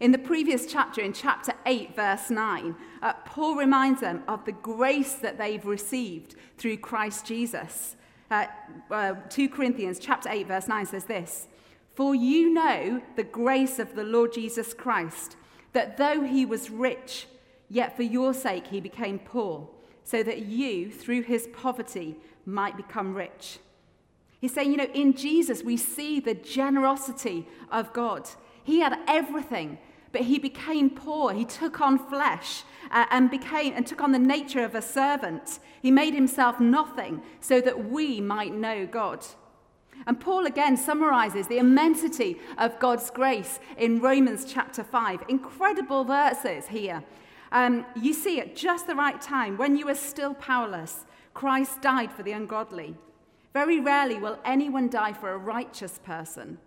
In 0.00 0.12
the 0.12 0.18
previous 0.18 0.66
chapter, 0.66 1.00
in 1.00 1.12
chapter 1.12 1.52
8, 1.64 1.94
verse 1.94 2.28
9, 2.28 2.74
uh, 3.00 3.12
Paul 3.24 3.54
reminds 3.54 4.00
them 4.00 4.24
of 4.26 4.44
the 4.44 4.52
grace 4.52 5.14
that 5.14 5.38
they've 5.38 5.64
received 5.64 6.34
through 6.58 6.78
Christ 6.78 7.26
Jesus. 7.26 7.96
Uh, 8.30 8.46
uh, 8.90 9.14
2 9.30 9.48
Corinthians 9.48 9.98
chapter 10.00 10.28
8, 10.28 10.48
verse 10.48 10.68
9 10.68 10.86
says 10.86 11.04
this 11.04 11.46
For 11.94 12.14
you 12.14 12.52
know 12.52 13.00
the 13.14 13.24
grace 13.24 13.78
of 13.78 13.94
the 13.94 14.04
Lord 14.04 14.32
Jesus 14.32 14.74
Christ, 14.74 15.36
that 15.72 15.96
though 15.96 16.22
he 16.22 16.44
was 16.44 16.70
rich, 16.70 17.26
yet 17.70 17.96
for 17.96 18.02
your 18.02 18.34
sake 18.34 18.66
he 18.66 18.80
became 18.80 19.20
poor 19.20 19.68
so 20.06 20.22
that 20.22 20.46
you, 20.46 20.88
through 20.88 21.22
his 21.22 21.48
poverty, 21.48 22.14
might 22.46 22.76
become 22.76 23.12
rich. 23.12 23.58
He's 24.40 24.54
saying, 24.54 24.70
you 24.70 24.76
know, 24.76 24.88
in 24.94 25.14
Jesus, 25.14 25.64
we 25.64 25.76
see 25.76 26.20
the 26.20 26.34
generosity 26.34 27.48
of 27.72 27.92
God. 27.92 28.28
He 28.62 28.78
had 28.78 28.96
everything, 29.08 29.78
but 30.12 30.20
he 30.20 30.38
became 30.38 30.90
poor. 30.90 31.32
He 31.32 31.44
took 31.44 31.80
on 31.80 31.98
flesh 31.98 32.62
uh, 32.92 33.06
and 33.10 33.32
became 33.32 33.74
and 33.74 33.84
took 33.84 34.00
on 34.00 34.12
the 34.12 34.18
nature 34.20 34.64
of 34.64 34.76
a 34.76 34.80
servant. 34.80 35.58
He 35.82 35.90
made 35.90 36.14
himself 36.14 36.60
nothing 36.60 37.20
so 37.40 37.60
that 37.60 37.90
we 37.90 38.20
might 38.20 38.54
know 38.54 38.86
God. 38.86 39.26
And 40.06 40.20
Paul 40.20 40.46
again 40.46 40.76
summarizes 40.76 41.48
the 41.48 41.58
immensity 41.58 42.38
of 42.58 42.78
God's 42.78 43.10
grace 43.10 43.58
in 43.76 44.00
Romans 44.00 44.44
chapter 44.44 44.84
5. 44.84 45.24
Incredible 45.28 46.04
verses 46.04 46.68
here. 46.68 47.02
Um, 47.52 47.86
you 47.94 48.12
see, 48.12 48.40
at 48.40 48.56
just 48.56 48.86
the 48.86 48.94
right 48.94 49.20
time, 49.20 49.56
when 49.56 49.76
you 49.76 49.86
were 49.86 49.94
still 49.94 50.34
powerless, 50.34 51.04
Christ 51.34 51.82
died 51.82 52.12
for 52.12 52.22
the 52.22 52.32
ungodly. 52.32 52.96
Very 53.52 53.80
rarely 53.80 54.18
will 54.18 54.38
anyone 54.44 54.88
die 54.88 55.12
for 55.12 55.32
a 55.32 55.38
righteous 55.38 55.98
person, 56.02 56.58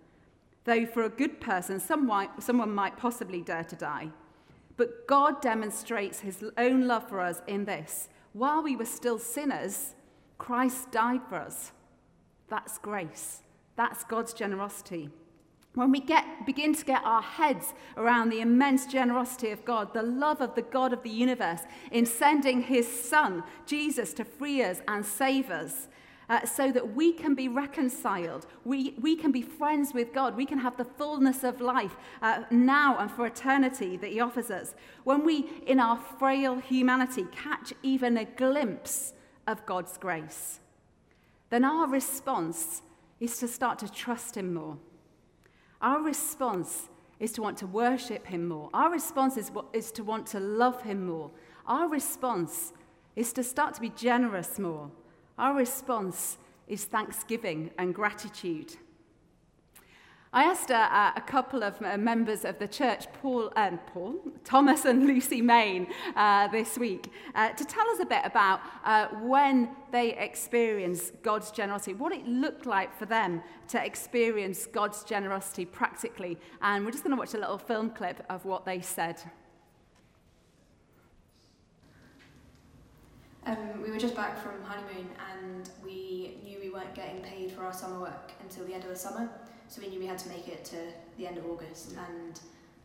though 0.64 0.86
for 0.86 1.04
a 1.04 1.10
good 1.10 1.40
person, 1.40 1.80
someone, 1.80 2.30
someone 2.40 2.74
might 2.74 2.98
possibly 2.98 3.42
dare 3.42 3.64
to 3.66 3.76
die. 3.76 4.10
But 4.78 5.08
God 5.08 5.42
demonstrates 5.42 6.22
his 6.22 6.44
own 6.58 6.88
love 6.88 7.08
for 7.08 7.20
us 7.20 7.42
in 7.48 7.66
this. 7.66 8.10
While 8.34 8.64
we 8.64 8.76
were 8.76 8.86
still 8.86 9.20
sinners, 9.20 9.96
Christ 10.38 10.92
died 10.92 11.22
for 11.28 11.36
us. 11.36 11.74
That's 12.48 12.78
grace. 12.78 13.42
That's 13.76 14.04
God's 14.04 14.34
generosity. 14.34 15.10
When 15.76 15.92
we 15.92 16.00
get, 16.00 16.26
begin 16.46 16.74
to 16.74 16.84
get 16.84 17.04
our 17.04 17.22
heads 17.22 17.74
around 17.96 18.30
the 18.30 18.42
immense 18.42 18.88
generosity 18.88 19.52
of 19.52 19.64
God, 19.66 19.94
the 19.94 20.02
love 20.02 20.42
of 20.42 20.56
the 20.56 20.64
God 20.64 20.94
of 20.94 21.04
the 21.04 21.10
universe 21.10 21.62
in 21.92 22.06
sending 22.06 22.64
his 22.64 22.88
Son, 22.88 23.44
Jesus, 23.66 24.14
to 24.14 24.26
free 24.26 24.64
us 24.64 24.82
and 24.88 25.06
save 25.06 25.52
us, 25.52 25.88
uh, 26.28 26.46
so 26.46 26.72
that 26.72 26.96
we 26.96 27.12
can 27.12 27.34
be 27.34 27.48
reconciled, 27.48 28.46
we, 28.64 28.94
we 29.02 29.16
can 29.16 29.32
be 29.32 29.42
friends 29.42 29.94
with 29.94 30.14
God, 30.14 30.36
we 30.36 30.46
can 30.46 30.60
have 30.60 30.78
the 30.78 30.86
fullness 30.86 31.44
of 31.44 31.60
life 31.60 31.96
uh, 32.22 32.44
now 32.52 32.98
and 33.00 33.10
for 33.10 33.26
eternity 33.26 33.98
that 33.98 34.12
he 34.12 34.20
offers 34.20 34.52
us. 34.52 34.76
When 35.04 35.26
we, 35.26 35.50
in 35.66 35.80
our 35.80 35.98
frail 35.98 36.58
humanity, 36.58 37.26
catch 37.32 37.74
even 37.82 38.18
a 38.18 38.26
glimpse 38.26 39.14
of 39.48 39.66
God's 39.66 39.98
grace, 39.98 40.60
then 41.50 41.64
our 41.64 41.88
response 41.88 42.84
is 43.20 43.38
to 43.40 43.48
start 43.48 43.80
to 43.80 43.92
trust 43.92 44.38
him 44.38 44.54
more 44.54 44.78
our 45.82 46.02
response 46.02 46.90
is 47.20 47.32
to 47.34 47.42
want 47.42 47.58
to 47.58 47.68
worship 47.68 48.26
him 48.26 48.48
more. 48.48 48.70
Our 48.74 48.92
response 48.92 49.38
is, 49.38 49.52
is 49.74 49.92
to 49.94 50.04
want 50.04 50.28
to 50.28 50.40
love 50.40 50.82
him 50.82 51.06
more. 51.06 51.32
Our 51.68 51.90
response 51.90 52.74
is 53.16 53.34
to 53.34 53.44
start 53.44 53.76
to 53.76 53.82
be 53.82 53.90
generous 53.90 54.58
more. 54.60 54.90
Our 55.38 55.56
response 55.56 56.38
is 56.68 56.86
thanksgiving 56.86 57.72
and 57.78 57.94
gratitude. 57.94 58.76
I 60.32 60.44
asked 60.44 60.70
uh, 60.70 61.12
a 61.16 61.22
couple 61.22 61.64
of 61.64 61.82
uh, 61.82 61.98
members 61.98 62.46
of 62.46 62.60
the 62.60 62.68
church, 62.68 63.12
Paul, 63.14 63.52
um, 63.56 63.80
Paul, 63.88 64.14
Thomas 64.44 64.86
and 64.86 65.08
Lucy 65.08 65.42
Main, 65.42 65.88
uh, 66.16 66.48
this 66.50 66.78
week, 66.78 67.12
uh, 67.34 67.50
to 67.50 67.66
tell 67.66 67.88
us 67.90 68.00
a 68.00 68.06
bit 68.06 68.22
about 68.24 68.62
uh, 68.86 69.08
when 69.24 69.70
they 69.92 70.16
experienced 70.16 71.24
God's 71.24 71.50
generosity, 71.50 71.96
what 71.96 72.12
it 72.12 72.28
looked 72.28 72.68
like 72.68 72.96
for 72.96 73.08
them 73.08 73.42
to 73.70 73.84
experience 73.84 74.68
God's 74.68 75.04
generosity 75.04 75.66
practically. 75.66 76.38
And 76.62 76.86
we're 76.86 76.92
just 76.92 77.04
going 77.04 77.16
to 77.16 77.20
watch 77.20 77.34
a 77.34 77.40
little 77.40 77.58
film 77.58 77.90
clip 77.90 78.24
of 78.30 78.46
what 78.46 78.66
they 78.66 78.82
said. 78.82 79.20
Um, 83.48 83.82
we 83.82 83.90
were 83.90 83.98
just 83.98 84.16
back 84.16 84.38
from 84.38 84.62
honeymoon 84.62 85.10
and 85.42 85.72
we 85.84 86.38
knew 86.44 86.60
we 86.62 86.70
weren't 86.70 86.94
getting 86.94 87.24
paid 87.24 87.52
for 87.52 87.64
our 87.64 87.74
summer 87.74 88.00
work 88.00 88.32
until 88.44 88.64
the 88.66 88.76
end 88.76 88.84
of 88.84 88.90
the 88.90 88.96
summer. 88.96 89.28
So 89.70 89.82
we 89.82 89.88
knew 89.88 90.00
we 90.00 90.08
had 90.08 90.18
to 90.20 90.30
make 90.30 90.48
it 90.48 90.66
to 90.66 90.78
the 91.18 91.28
end 91.28 91.38
of 91.38 91.46
August, 91.46 91.94
and 92.10 92.40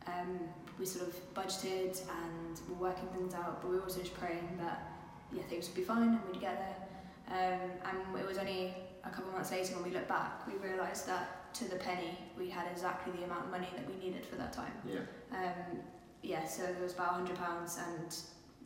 um, 0.05 0.39
we 0.79 0.85
sort 0.85 1.07
of 1.07 1.33
budgeted 1.33 1.99
and 1.99 2.59
we 2.69 2.75
were 2.75 2.89
working 2.89 3.07
things 3.09 3.33
out, 3.33 3.61
but 3.61 3.71
we 3.71 3.77
were 3.77 3.81
also 3.81 3.99
just 4.01 4.13
praying 4.13 4.59
that 4.59 4.91
yeah 5.33 5.41
things 5.49 5.67
would 5.67 5.75
be 5.75 5.81
fine 5.81 6.09
and 6.09 6.19
we'd 6.31 6.39
get 6.39 6.57
there. 6.59 6.75
Um, 7.27 7.71
and 7.85 8.19
it 8.19 8.27
was 8.27 8.37
only 8.37 8.75
a 9.03 9.09
couple 9.09 9.29
of 9.29 9.33
months 9.33 9.51
later 9.51 9.73
when 9.73 9.83
we 9.83 9.89
looked 9.89 10.07
back, 10.07 10.45
we 10.47 10.53
realised 10.67 11.07
that 11.07 11.53
to 11.55 11.65
the 11.65 11.77
penny 11.77 12.19
we 12.37 12.49
had 12.49 12.67
exactly 12.71 13.13
the 13.13 13.23
amount 13.23 13.45
of 13.45 13.51
money 13.51 13.67
that 13.75 13.87
we 13.87 13.95
needed 13.95 14.23
for 14.25 14.35
that 14.35 14.53
time. 14.53 14.73
Yeah. 14.87 14.99
Um, 15.31 15.79
yeah, 16.21 16.45
so 16.45 16.63
it 16.63 16.79
was 16.79 16.93
about 16.93 17.13
hundred 17.13 17.37
pounds, 17.37 17.79
and 17.87 18.15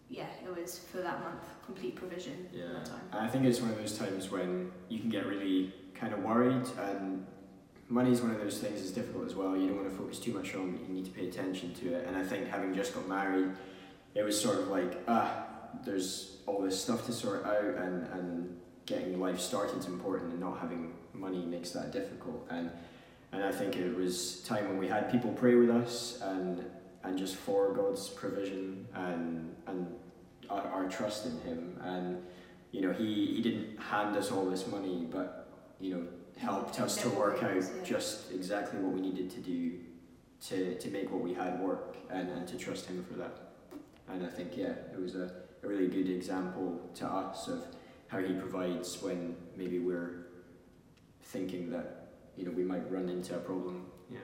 yeah, 0.09 0.27
it 0.43 0.59
was 0.59 0.79
for 0.79 0.97
that 0.97 1.21
month 1.23 1.43
complete 1.65 1.95
provision. 1.95 2.49
Yeah. 2.51 2.73
That 2.73 2.85
time. 2.85 3.01
I 3.13 3.27
think 3.29 3.45
it's 3.45 3.61
one 3.61 3.71
of 3.71 3.77
those 3.77 3.97
times 3.97 4.29
when 4.29 4.73
you 4.89 4.99
can 4.99 5.09
get 5.09 5.25
really 5.25 5.73
kind 5.93 6.13
of 6.13 6.19
worried 6.19 6.67
and 6.79 7.25
money 7.89 8.11
is 8.11 8.21
one 8.21 8.31
of 8.31 8.39
those 8.39 8.59
things 8.59 8.79
that's 8.79 8.91
difficult 8.91 9.25
as 9.25 9.35
well. 9.35 9.57
You 9.57 9.67
don't 9.67 9.77
want 9.77 9.89
to 9.89 9.95
focus 9.95 10.19
too 10.19 10.31
much 10.31 10.55
on 10.55 10.75
it. 10.75 10.87
You 10.87 10.93
need 10.93 11.05
to 11.05 11.11
pay 11.11 11.27
attention 11.27 11.73
to 11.75 11.93
it. 11.95 12.07
And 12.07 12.15
I 12.15 12.23
think 12.23 12.47
having 12.47 12.73
just 12.73 12.93
got 12.93 13.07
married, 13.07 13.51
it 14.13 14.23
was 14.23 14.39
sort 14.39 14.59
of 14.59 14.67
like, 14.67 15.03
ah, 15.07 15.45
there's 15.83 16.37
all 16.45 16.61
this 16.61 16.81
stuff 16.81 17.05
to 17.07 17.11
sort 17.11 17.45
out 17.45 17.63
and, 17.63 18.07
and 18.13 18.59
getting 18.85 19.19
life 19.19 19.39
started 19.39 19.77
is 19.77 19.85
important 19.85 20.31
and 20.31 20.39
not 20.39 20.59
having 20.59 20.93
money 21.13 21.45
makes 21.45 21.71
that 21.71 21.91
difficult. 21.91 22.45
And 22.49 22.71
and 23.31 23.43
I 23.43 23.51
think 23.51 23.75
it 23.75 23.95
was 23.95 24.41
time 24.41 24.67
when 24.67 24.79
we 24.79 24.87
had 24.87 25.11
people 25.11 25.31
pray 25.31 25.55
with 25.55 25.69
us 25.69 26.19
and 26.21 26.65
and 27.03 27.17
just 27.17 27.35
for 27.35 27.73
God's 27.73 28.09
provision 28.09 28.87
and 28.93 29.55
and 29.67 29.87
our, 30.49 30.61
our 30.61 30.89
trust 30.89 31.25
in 31.25 31.39
Him. 31.41 31.79
And 31.83 32.23
you 32.71 32.81
know, 32.81 32.91
He 32.91 33.35
He 33.35 33.41
didn't 33.41 33.77
hand 33.79 34.15
us 34.15 34.31
all 34.31 34.45
this 34.49 34.67
money, 34.67 35.07
but 35.09 35.47
you 35.79 35.95
know, 35.95 36.03
helped 36.39 36.79
us 36.79 36.95
to 37.01 37.09
work 37.09 37.43
out 37.43 37.63
just 37.83 38.31
exactly 38.31 38.79
what 38.79 38.93
we 38.93 39.01
needed 39.01 39.29
to 39.29 39.39
do 39.39 39.73
to, 40.47 40.75
to 40.75 40.89
make 40.89 41.11
what 41.11 41.21
we 41.21 41.33
had 41.33 41.59
work 41.59 41.97
and, 42.09 42.29
and 42.29 42.47
to 42.47 42.57
trust 42.57 42.87
him 42.87 43.03
for 43.03 43.15
that. 43.15 43.51
And 44.07 44.25
I 44.25 44.29
think, 44.29 44.55
yeah, 44.55 44.73
it 44.93 44.99
was 44.99 45.15
a, 45.15 45.31
a 45.63 45.67
really 45.67 45.87
good 45.87 46.09
example 46.09 46.79
to 46.95 47.05
us 47.05 47.47
of 47.47 47.65
how 48.07 48.19
he 48.19 48.33
provides 48.33 49.01
when 49.01 49.35
maybe 49.57 49.79
we're 49.79 50.27
thinking 51.23 51.69
that, 51.71 52.07
you 52.37 52.45
know, 52.45 52.51
we 52.51 52.63
might 52.63 52.89
run 52.89 53.09
into 53.09 53.35
a 53.35 53.39
problem. 53.39 53.85
Yeah. 54.09 54.19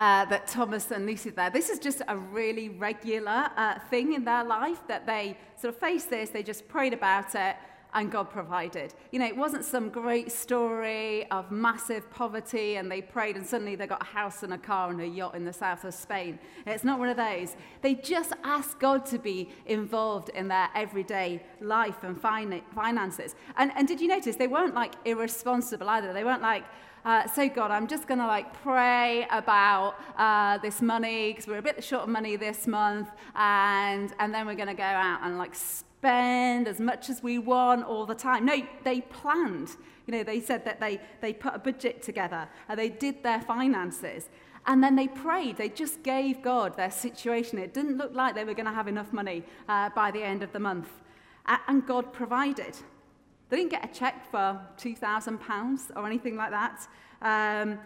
Uh, 0.00 0.24
that 0.24 0.46
Thomas 0.46 0.90
and 0.92 1.04
Lucy 1.04 1.28
there. 1.28 1.50
This 1.50 1.68
is 1.68 1.78
just 1.78 2.00
a 2.08 2.16
really 2.16 2.70
regular 2.70 3.50
uh, 3.54 3.78
thing 3.90 4.14
in 4.14 4.24
their 4.24 4.42
life 4.42 4.80
that 4.88 5.04
they 5.06 5.36
sort 5.60 5.74
of 5.74 5.78
faced 5.78 6.08
this, 6.08 6.30
they 6.30 6.42
just 6.42 6.66
prayed 6.68 6.94
about 6.94 7.34
it, 7.34 7.54
and 7.94 8.10
God 8.10 8.30
provided. 8.30 8.94
You 9.10 9.18
know, 9.18 9.26
it 9.26 9.36
wasn't 9.36 9.64
some 9.64 9.88
great 9.88 10.30
story 10.30 11.28
of 11.30 11.50
massive 11.50 12.10
poverty 12.10 12.76
and 12.76 12.90
they 12.90 13.02
prayed 13.02 13.36
and 13.36 13.46
suddenly 13.46 13.76
they 13.76 13.86
got 13.86 14.02
a 14.02 14.06
house 14.06 14.42
and 14.42 14.52
a 14.52 14.58
car 14.58 14.90
and 14.90 15.00
a 15.00 15.06
yacht 15.06 15.34
in 15.34 15.44
the 15.44 15.52
south 15.52 15.84
of 15.84 15.94
Spain. 15.94 16.38
It's 16.66 16.84
not 16.84 16.98
one 16.98 17.08
of 17.08 17.16
those. 17.16 17.56
They 17.82 17.94
just 17.94 18.32
asked 18.44 18.78
God 18.78 19.06
to 19.06 19.18
be 19.18 19.50
involved 19.66 20.30
in 20.30 20.48
their 20.48 20.68
everyday 20.74 21.42
life 21.60 22.02
and 22.02 22.20
finances. 22.20 23.34
And, 23.56 23.72
and 23.74 23.88
did 23.88 24.00
you 24.00 24.08
notice 24.08 24.36
they 24.36 24.46
weren't 24.46 24.74
like 24.74 24.94
irresponsible 25.04 25.88
either? 25.88 26.12
They 26.12 26.24
weren't 26.24 26.42
like, 26.42 26.64
uh, 27.04 27.26
so, 27.26 27.48
God, 27.48 27.70
I'm 27.70 27.86
just 27.86 28.06
going 28.06 28.20
to 28.20 28.26
like 28.26 28.52
pray 28.62 29.26
about 29.30 29.94
uh, 30.16 30.58
this 30.58 30.82
money 30.82 31.32
because 31.32 31.46
we're 31.46 31.58
a 31.58 31.62
bit 31.62 31.82
short 31.82 32.02
of 32.02 32.08
money 32.08 32.36
this 32.36 32.66
month, 32.66 33.08
and, 33.34 34.12
and 34.18 34.34
then 34.34 34.46
we're 34.46 34.54
going 34.54 34.68
to 34.68 34.74
go 34.74 34.82
out 34.82 35.20
and 35.22 35.38
like 35.38 35.54
spend 35.54 36.66
as 36.68 36.80
much 36.80 37.10
as 37.10 37.22
we 37.22 37.38
want 37.38 37.84
all 37.84 38.06
the 38.06 38.14
time. 38.14 38.44
No, 38.44 38.56
they 38.84 39.00
planned. 39.02 39.76
You 40.06 40.12
know, 40.12 40.22
they 40.22 40.40
said 40.40 40.64
that 40.64 40.80
they, 40.80 41.00
they 41.20 41.32
put 41.32 41.54
a 41.54 41.58
budget 41.58 42.02
together 42.02 42.48
and 42.68 42.78
they 42.78 42.88
did 42.88 43.22
their 43.22 43.40
finances. 43.40 44.28
And 44.66 44.82
then 44.82 44.96
they 44.96 45.08
prayed. 45.08 45.56
They 45.56 45.68
just 45.68 46.02
gave 46.02 46.42
God 46.42 46.76
their 46.76 46.90
situation. 46.90 47.58
It 47.58 47.72
didn't 47.72 47.96
look 47.96 48.14
like 48.14 48.34
they 48.34 48.44
were 48.44 48.54
going 48.54 48.66
to 48.66 48.72
have 48.72 48.88
enough 48.88 49.12
money 49.12 49.44
uh, 49.68 49.90
by 49.90 50.10
the 50.10 50.22
end 50.22 50.42
of 50.42 50.52
the 50.52 50.58
month. 50.58 50.88
And 51.68 51.86
God 51.86 52.12
provided. 52.12 52.76
They 53.50 53.56
didn't 53.56 53.70
get 53.70 53.84
a 53.84 53.92
check 53.92 54.30
for 54.30 54.60
£2,000 54.78 55.90
or 55.96 56.06
anything 56.06 56.36
like 56.36 56.50
that. 56.50 56.86
Um, 57.20 57.78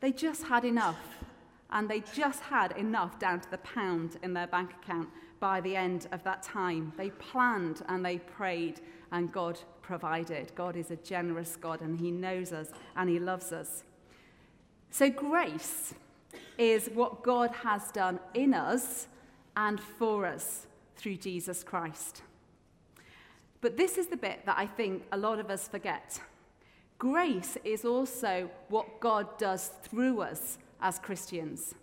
they 0.00 0.12
just 0.12 0.42
had 0.42 0.64
enough. 0.64 0.98
And 1.70 1.88
they 1.88 2.00
just 2.12 2.40
had 2.40 2.72
enough 2.72 3.18
down 3.18 3.40
to 3.40 3.50
the 3.50 3.58
pound 3.58 4.18
in 4.22 4.34
their 4.34 4.46
bank 4.46 4.72
account 4.82 5.08
by 5.40 5.60
the 5.60 5.74
end 5.74 6.06
of 6.12 6.22
that 6.24 6.42
time. 6.42 6.92
They 6.96 7.10
planned 7.10 7.82
and 7.88 8.04
they 8.04 8.18
prayed, 8.18 8.80
and 9.12 9.32
God 9.32 9.58
provided. 9.82 10.52
God 10.54 10.76
is 10.76 10.90
a 10.90 10.96
generous 10.96 11.56
God, 11.56 11.80
and 11.80 11.98
He 11.98 12.10
knows 12.10 12.52
us 12.52 12.68
and 12.96 13.08
He 13.08 13.18
loves 13.18 13.52
us. 13.52 13.82
So, 14.90 15.10
grace 15.10 15.94
is 16.56 16.88
what 16.94 17.22
God 17.22 17.50
has 17.62 17.90
done 17.92 18.20
in 18.34 18.54
us 18.54 19.08
and 19.56 19.80
for 19.80 20.26
us 20.26 20.66
through 20.96 21.16
Jesus 21.16 21.62
Christ. 21.62 22.22
But 23.60 23.76
this 23.76 23.98
is 23.98 24.08
the 24.08 24.16
bit 24.16 24.44
that 24.46 24.58
I 24.58 24.66
think 24.66 25.04
a 25.12 25.16
lot 25.16 25.38
of 25.38 25.50
us 25.50 25.68
forget. 25.68 26.20
Grace 26.98 27.58
is 27.64 27.84
also 27.84 28.50
what 28.68 29.00
God 29.00 29.38
does 29.38 29.70
through 29.82 30.22
us 30.22 30.58
as 30.80 30.98
Christians. 30.98 31.74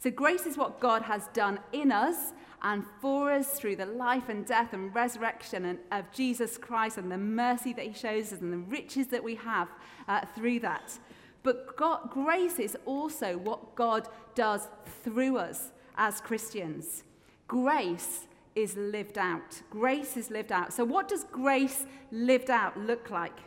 So, 0.00 0.10
grace 0.10 0.46
is 0.46 0.56
what 0.56 0.80
God 0.80 1.02
has 1.02 1.28
done 1.28 1.58
in 1.72 1.90
us 1.90 2.32
and 2.62 2.84
for 3.00 3.32
us 3.32 3.58
through 3.58 3.76
the 3.76 3.86
life 3.86 4.28
and 4.28 4.44
death 4.44 4.72
and 4.72 4.94
resurrection 4.94 5.78
of 5.90 6.10
Jesus 6.12 6.58
Christ 6.58 6.98
and 6.98 7.10
the 7.10 7.18
mercy 7.18 7.72
that 7.72 7.84
He 7.84 7.92
shows 7.92 8.32
us 8.32 8.40
and 8.40 8.52
the 8.52 8.58
riches 8.58 9.08
that 9.08 9.22
we 9.22 9.34
have 9.36 9.68
uh, 10.08 10.20
through 10.34 10.60
that. 10.60 10.98
But 11.42 11.76
God, 11.76 12.10
grace 12.10 12.58
is 12.58 12.76
also 12.84 13.38
what 13.38 13.74
God 13.74 14.08
does 14.34 14.68
through 15.02 15.38
us 15.38 15.70
as 15.96 16.20
Christians. 16.20 17.04
Grace 17.46 18.26
is 18.58 18.76
lived 18.76 19.18
out. 19.18 19.62
Grace 19.70 20.16
is 20.16 20.30
lived 20.30 20.50
out. 20.50 20.72
So, 20.72 20.84
what 20.84 21.08
does 21.08 21.24
grace 21.24 21.86
lived 22.10 22.50
out 22.50 22.76
look 22.76 23.10
like? 23.10 23.38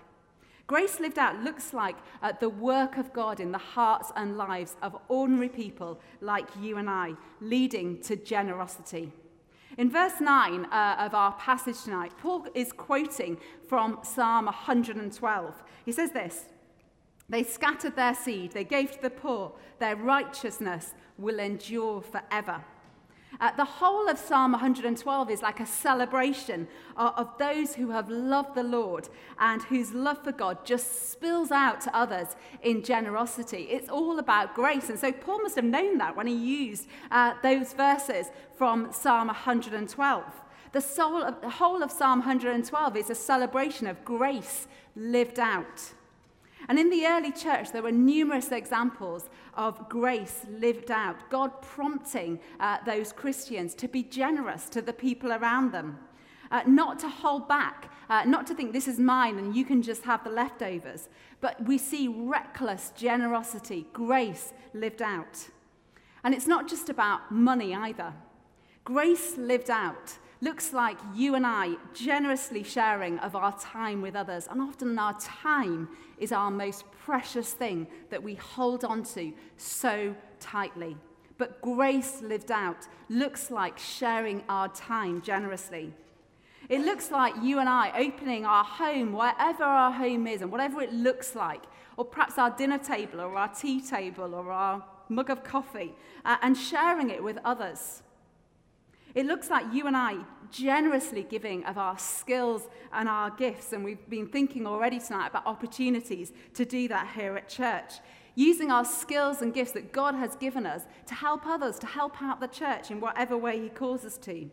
Grace 0.67 1.01
lived 1.01 1.19
out 1.19 1.43
looks 1.43 1.73
like 1.73 1.97
uh, 2.21 2.31
the 2.39 2.47
work 2.49 2.97
of 2.97 3.11
God 3.11 3.41
in 3.41 3.51
the 3.51 3.57
hearts 3.57 4.09
and 4.15 4.37
lives 4.37 4.77
of 4.81 4.95
ordinary 5.09 5.49
people 5.49 5.99
like 6.21 6.47
you 6.61 6.77
and 6.77 6.89
I, 6.89 7.11
leading 7.41 8.01
to 8.03 8.15
generosity. 8.15 9.11
In 9.77 9.89
verse 9.89 10.21
9 10.21 10.65
uh, 10.65 10.95
of 10.99 11.13
our 11.13 11.33
passage 11.33 11.83
tonight, 11.83 12.13
Paul 12.17 12.47
is 12.55 12.71
quoting 12.71 13.37
from 13.67 13.99
Psalm 14.03 14.45
112. 14.45 15.63
He 15.83 15.91
says 15.91 16.11
this 16.11 16.45
They 17.27 17.43
scattered 17.43 17.97
their 17.97 18.15
seed, 18.15 18.53
they 18.53 18.63
gave 18.63 18.91
to 18.93 19.01
the 19.01 19.09
poor, 19.09 19.51
their 19.79 19.97
righteousness 19.97 20.93
will 21.17 21.39
endure 21.39 22.01
forever. 22.01 22.63
Uh, 23.39 23.51
the 23.55 23.65
whole 23.65 24.09
of 24.09 24.17
Psalm 24.17 24.51
112 24.51 25.29
is 25.29 25.41
like 25.41 25.59
a 25.59 25.65
celebration 25.65 26.67
of, 26.97 27.13
of 27.15 27.37
those 27.37 27.75
who 27.75 27.91
have 27.91 28.09
loved 28.09 28.55
the 28.55 28.63
Lord 28.63 29.07
and 29.39 29.63
whose 29.63 29.93
love 29.93 30.23
for 30.23 30.31
God 30.31 30.65
just 30.65 31.11
spills 31.11 31.51
out 31.51 31.81
to 31.81 31.95
others 31.95 32.35
in 32.61 32.83
generosity. 32.83 33.67
It's 33.69 33.89
all 33.89 34.19
about 34.19 34.53
grace. 34.53 34.89
And 34.89 34.99
so 34.99 35.11
Paul 35.11 35.43
must 35.43 35.55
have 35.55 35.65
known 35.65 35.97
that 35.99 36.15
when 36.15 36.27
he 36.27 36.35
used 36.35 36.87
uh, 37.09 37.35
those 37.41 37.73
verses 37.73 38.27
from 38.57 38.91
Psalm 38.91 39.27
112. 39.27 40.23
The, 40.73 40.81
soul 40.81 41.23
of, 41.23 41.41
the 41.41 41.49
whole 41.49 41.83
of 41.83 41.91
Psalm 41.91 42.19
112 42.19 42.97
is 42.97 43.09
a 43.09 43.15
celebration 43.15 43.87
of 43.87 44.03
grace 44.05 44.67
lived 44.95 45.39
out. 45.39 45.93
And 46.67 46.79
in 46.79 46.89
the 46.89 47.05
early 47.05 47.31
church, 47.31 47.71
there 47.71 47.83
were 47.83 47.91
numerous 47.91 48.51
examples 48.51 49.29
of 49.55 49.89
grace 49.89 50.45
lived 50.49 50.91
out, 50.91 51.29
God 51.29 51.61
prompting 51.61 52.39
uh, 52.59 52.77
those 52.85 53.11
Christians 53.11 53.73
to 53.75 53.87
be 53.87 54.03
generous 54.03 54.69
to 54.69 54.81
the 54.81 54.93
people 54.93 55.33
around 55.33 55.71
them, 55.71 55.99
uh, 56.51 56.61
not 56.65 56.99
to 56.99 57.09
hold 57.09 57.47
back, 57.47 57.91
uh, 58.09 58.23
not 58.25 58.45
to 58.47 58.53
think 58.53 58.73
this 58.73 58.87
is 58.87 58.99
mine 58.99 59.37
and 59.37 59.55
you 59.55 59.65
can 59.65 59.81
just 59.81 60.03
have 60.03 60.23
the 60.23 60.29
leftovers. 60.29 61.09
But 61.39 61.63
we 61.65 61.77
see 61.77 62.07
reckless 62.07 62.91
generosity, 62.95 63.87
grace 63.93 64.53
lived 64.73 65.01
out. 65.01 65.49
And 66.23 66.33
it's 66.33 66.47
not 66.47 66.69
just 66.69 66.89
about 66.89 67.31
money 67.31 67.73
either. 67.73 68.13
Grace 68.83 69.37
lived 69.37 69.69
out 69.69 70.17
looks 70.41 70.73
like 70.73 70.97
you 71.15 71.35
and 71.35 71.45
I 71.45 71.75
generously 71.93 72.63
sharing 72.63 73.19
of 73.19 73.35
our 73.35 73.57
time 73.57 74.01
with 74.01 74.15
others. 74.15 74.47
And 74.49 74.59
often 74.59 74.97
our 74.97 75.17
time 75.19 75.89
is 76.17 76.31
our 76.31 76.49
most 76.49 76.83
precious 77.05 77.53
thing 77.53 77.87
that 78.09 78.21
we 78.21 78.35
hold 78.35 78.83
on 78.83 79.03
to 79.03 79.33
so 79.57 80.15
tightly. 80.39 80.97
But 81.37 81.61
grace 81.61 82.21
lived 82.21 82.51
out 82.51 82.87
looks 83.09 83.49
like 83.51 83.77
sharing 83.77 84.43
our 84.49 84.67
time 84.69 85.21
generously. 85.21 85.93
It 86.69 86.81
looks 86.81 87.11
like 87.11 87.33
you 87.41 87.59
and 87.59 87.67
I 87.67 87.91
opening 87.99 88.45
our 88.45 88.63
home, 88.63 89.13
wherever 89.13 89.63
our 89.63 89.91
home 89.91 90.27
is, 90.27 90.41
and 90.41 90.51
whatever 90.51 90.81
it 90.81 90.93
looks 90.93 91.35
like, 91.35 91.63
or 91.97 92.05
perhaps 92.05 92.37
our 92.37 92.51
dinner 92.51 92.77
table, 92.77 93.19
or 93.19 93.35
our 93.35 93.49
tea 93.49 93.81
table, 93.81 94.33
or 94.33 94.51
our 94.51 94.83
mug 95.09 95.29
of 95.29 95.43
coffee, 95.43 95.93
uh, 96.23 96.37
and 96.41 96.55
sharing 96.55 97.09
it 97.09 97.23
with 97.23 97.37
others. 97.43 98.03
It 99.13 99.25
looks 99.25 99.49
like 99.49 99.65
you 99.73 99.87
and 99.87 99.97
I 99.97 100.17
generously 100.51 101.23
giving 101.23 101.63
of 101.65 101.77
our 101.77 101.97
skills 101.97 102.67
and 102.93 103.09
our 103.09 103.29
gifts, 103.29 103.73
and 103.73 103.83
we've 103.83 104.09
been 104.09 104.27
thinking 104.27 104.65
already 104.65 104.99
tonight 104.99 105.27
about 105.27 105.45
opportunities 105.45 106.31
to 106.53 106.65
do 106.65 106.87
that 106.89 107.11
here 107.15 107.35
at 107.35 107.49
church. 107.49 107.93
Using 108.35 108.71
our 108.71 108.85
skills 108.85 109.41
and 109.41 109.53
gifts 109.53 109.73
that 109.73 109.91
God 109.91 110.15
has 110.15 110.35
given 110.35 110.65
us 110.65 110.83
to 111.07 111.13
help 111.13 111.45
others, 111.45 111.77
to 111.79 111.87
help 111.87 112.21
out 112.21 112.39
the 112.39 112.47
church 112.47 112.89
in 112.89 113.01
whatever 113.01 113.37
way 113.37 113.61
He 113.61 113.69
calls 113.69 114.05
us 114.05 114.17
to. 114.19 114.49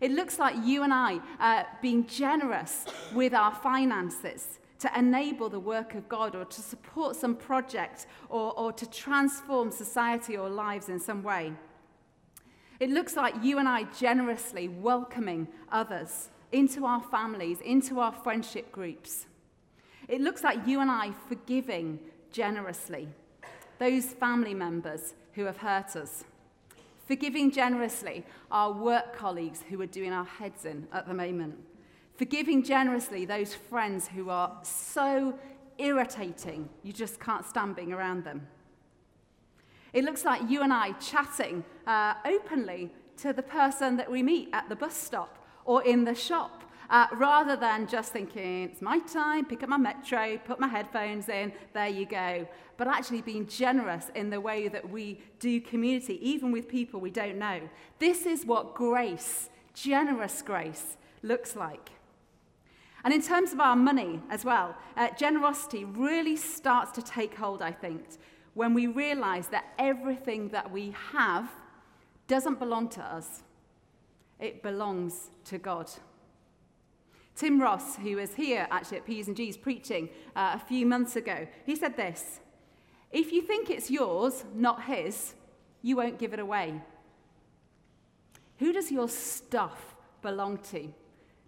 It 0.00 0.10
looks 0.10 0.38
like 0.40 0.56
you 0.64 0.82
and 0.82 0.92
I 0.92 1.20
uh, 1.38 1.62
being 1.80 2.06
generous 2.06 2.86
with 3.14 3.32
our 3.32 3.54
finances 3.54 4.58
to 4.80 4.98
enable 4.98 5.48
the 5.48 5.60
work 5.60 5.94
of 5.94 6.08
God 6.08 6.34
or 6.34 6.44
to 6.44 6.60
support 6.60 7.14
some 7.14 7.36
project 7.36 8.06
or, 8.28 8.58
or 8.58 8.72
to 8.72 8.90
transform 8.90 9.70
society 9.70 10.36
or 10.36 10.50
lives 10.50 10.88
in 10.88 10.98
some 10.98 11.22
way. 11.22 11.52
It 12.84 12.90
looks 12.90 13.16
like 13.16 13.34
you 13.42 13.58
and 13.58 13.66
I 13.66 13.84
generously 13.98 14.68
welcoming 14.68 15.48
others 15.72 16.28
into 16.52 16.84
our 16.84 17.00
families, 17.00 17.62
into 17.62 17.98
our 17.98 18.12
friendship 18.12 18.70
groups. 18.72 19.24
It 20.06 20.20
looks 20.20 20.44
like 20.44 20.66
you 20.66 20.80
and 20.80 20.90
I 20.90 21.12
forgiving 21.26 21.98
generously 22.30 23.08
those 23.78 24.04
family 24.04 24.52
members 24.52 25.14
who 25.32 25.46
have 25.46 25.56
hurt 25.56 25.96
us 25.96 26.24
forgiving 27.06 27.50
generously 27.50 28.22
our 28.50 28.70
work 28.70 29.16
colleagues 29.16 29.62
who 29.70 29.80
are 29.80 29.86
doing 29.86 30.12
our 30.12 30.26
heads 30.26 30.66
in 30.66 30.86
at 30.92 31.08
the 31.08 31.14
moment, 31.14 31.54
forgiving 32.18 32.62
generously 32.62 33.24
those 33.24 33.54
friends 33.54 34.08
who 34.08 34.28
are 34.28 34.58
so 34.62 35.38
irritating 35.78 36.68
you 36.82 36.92
just 36.92 37.18
can't 37.18 37.46
stand 37.46 37.76
being 37.76 37.94
around 37.94 38.24
them. 38.24 38.46
It 39.94 40.04
looks 40.04 40.24
like 40.24 40.50
you 40.50 40.62
and 40.62 40.72
I 40.72 40.92
chatting 40.92 41.64
uh, 41.86 42.14
openly 42.26 42.90
to 43.18 43.32
the 43.32 43.44
person 43.44 43.96
that 43.96 44.10
we 44.10 44.24
meet 44.24 44.48
at 44.52 44.68
the 44.68 44.74
bus 44.74 44.96
stop 44.96 45.38
or 45.64 45.84
in 45.84 46.02
the 46.02 46.16
shop 46.16 46.64
uh, 46.90 47.06
rather 47.12 47.54
than 47.54 47.86
just 47.86 48.12
thinking, 48.12 48.64
it's 48.64 48.82
my 48.82 48.98
time, 48.98 49.44
pick 49.44 49.62
up 49.62 49.68
my 49.68 49.76
metro, 49.76 50.36
put 50.38 50.58
my 50.58 50.66
headphones 50.66 51.28
in, 51.28 51.52
there 51.72 51.88
you 51.88 52.06
go. 52.06 52.46
But 52.76 52.88
actually 52.88 53.22
being 53.22 53.46
generous 53.46 54.10
in 54.16 54.30
the 54.30 54.40
way 54.40 54.66
that 54.66 54.90
we 54.90 55.20
do 55.38 55.60
community, 55.60 56.18
even 56.28 56.50
with 56.50 56.68
people 56.68 56.98
we 57.00 57.10
don't 57.10 57.38
know. 57.38 57.60
This 58.00 58.26
is 58.26 58.44
what 58.44 58.74
grace, 58.74 59.48
generous 59.74 60.42
grace, 60.42 60.96
looks 61.22 61.54
like. 61.54 61.90
And 63.04 63.14
in 63.14 63.22
terms 63.22 63.52
of 63.52 63.60
our 63.60 63.76
money 63.76 64.20
as 64.28 64.44
well, 64.44 64.74
uh, 64.96 65.10
generosity 65.10 65.84
really 65.84 66.36
starts 66.36 66.90
to 66.92 67.02
take 67.02 67.36
hold, 67.36 67.62
I 67.62 67.70
think, 67.70 68.02
when 68.54 68.72
we 68.72 68.86
realize 68.86 69.48
that 69.48 69.66
everything 69.78 70.48
that 70.48 70.70
we 70.70 70.94
have 71.12 71.50
doesn't 72.26 72.58
belong 72.58 72.88
to 72.88 73.02
us, 73.02 73.42
it 74.40 74.62
belongs 74.62 75.30
to 75.44 75.58
God. 75.58 75.90
Tim 77.36 77.60
Ross, 77.60 77.96
who 77.96 78.16
was 78.16 78.34
here 78.34 78.68
actually 78.70 78.98
at 78.98 79.06
P's 79.06 79.26
and 79.26 79.36
G's 79.36 79.56
preaching 79.56 80.08
uh, 80.36 80.52
a 80.54 80.58
few 80.58 80.86
months 80.86 81.16
ago, 81.16 81.46
he 81.66 81.74
said 81.74 81.96
this 81.96 82.40
If 83.10 83.32
you 83.32 83.42
think 83.42 83.70
it's 83.70 83.90
yours, 83.90 84.44
not 84.54 84.84
his, 84.84 85.34
you 85.82 85.96
won't 85.96 86.18
give 86.18 86.32
it 86.32 86.38
away. 86.38 86.80
Who 88.58 88.72
does 88.72 88.90
your 88.90 89.08
stuff 89.08 89.96
belong 90.22 90.58
to? 90.70 90.92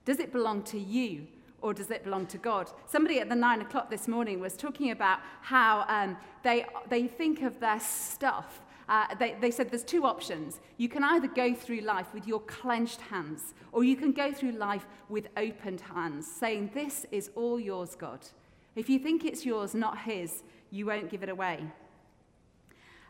Does 0.05 0.19
it 0.19 0.33
belong 0.33 0.63
to 0.65 0.79
you 0.79 1.29
or 1.63 1.75
does 1.75 1.91
it 1.91 2.05
belong 2.05 2.27
to 2.27 2.39
God? 2.39 2.71
Somebody 2.87 3.21
at 3.21 3.29
the 3.29 3.35
nine 3.35 3.61
o'clock 3.61 3.91
this 3.91 4.07
morning 4.09 4.41
was 4.41 4.57
talking 4.57 4.91
about 4.91 5.21
how 5.41 5.85
um, 5.89 6.17
they, 6.43 6.65
they 6.89 7.07
think 7.07 7.43
of 7.43 7.59
their 7.61 7.81
stuff 7.81 8.61
uh, 8.89 9.15
they, 9.19 9.37
they 9.41 9.51
said 9.51 9.71
there's 9.71 9.83
two 9.83 10.05
options. 10.05 10.61
You 10.77 10.89
can 10.89 11.03
either 11.03 11.27
go 11.27 11.55
through 11.55 11.81
life 11.81 12.07
with 12.15 12.27
your 12.27 12.41
clenched 12.41 13.01
hands, 13.01 13.55
or 13.73 13.83
you 13.83 13.97
can 13.97 14.13
go 14.13 14.33
through 14.33 14.53
life 14.53 14.87
with 15.09 15.29
opened 15.37 15.81
hands, 15.81 16.27
saying, 16.31 16.71
This 16.73 17.07
is 17.11 17.31
all 17.35 17.59
yours, 17.59 17.97
God. 17.97 18.21
If 18.77 18.89
you 18.89 18.99
think 18.99 19.25
it's 19.25 19.45
yours, 19.45 19.75
not 19.75 19.99
His, 19.99 20.43
you 20.71 20.87
won't 20.87 21.11
give 21.11 21.23
it 21.23 21.29
away. 21.29 21.65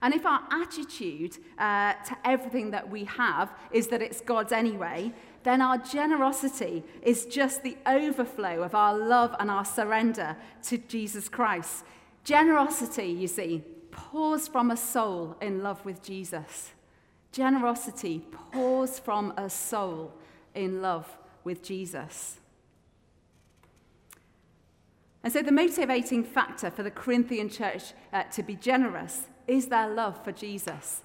And 0.03 0.13
if 0.13 0.27
our 0.27 0.43
attitude 0.51 1.39
uh, 1.59 1.95
to 1.95 2.17
everything 2.25 2.71
that 2.71 2.89
we 2.91 3.05
have 3.05 3.51
is 3.71 3.89
that 3.89 4.03
it's 4.03 4.21
God's 4.21 4.53
anyway, 4.53 5.13
then 5.43 5.63
our 5.63 5.79
generosity 5.79 6.85
is 7.03 7.25
just 7.25 7.63
the 7.63 7.77
overflow 7.87 8.63
of 8.63 8.75
our 8.75 8.97
love 8.97 9.35
and 9.41 9.51
our 9.51 9.65
surrender 9.65 10.37
to 10.65 10.77
Jesus 10.77 11.29
Christ. 11.29 11.85
Generosity, 12.25 13.07
you 13.07 13.29
see, 13.29 13.63
pours 13.91 14.49
from 14.49 14.71
a 14.71 14.77
soul 14.77 15.37
in 15.41 15.63
love 15.63 15.83
with 15.85 16.03
Jesus. 16.03 16.73
Generosity 17.33 18.27
pours 18.53 18.99
from 18.99 19.33
a 19.37 19.49
soul 19.49 20.13
in 20.55 20.83
love 20.83 21.07
with 21.45 21.63
Jesus. 21.63 22.39
And 25.23 25.33
so, 25.33 25.43
the 25.43 25.53
motivating 25.53 26.23
factor 26.23 26.71
for 26.71 26.83
the 26.83 26.91
Corinthian 26.91 27.49
church 27.49 27.93
uh, 28.13 28.25
to 28.25 28.43
be 28.43 28.55
generous 28.55 29.23
is 29.49 29.67
their 29.67 29.89
love 29.89 30.23
for 30.25 30.33
Jesus. 30.33 31.03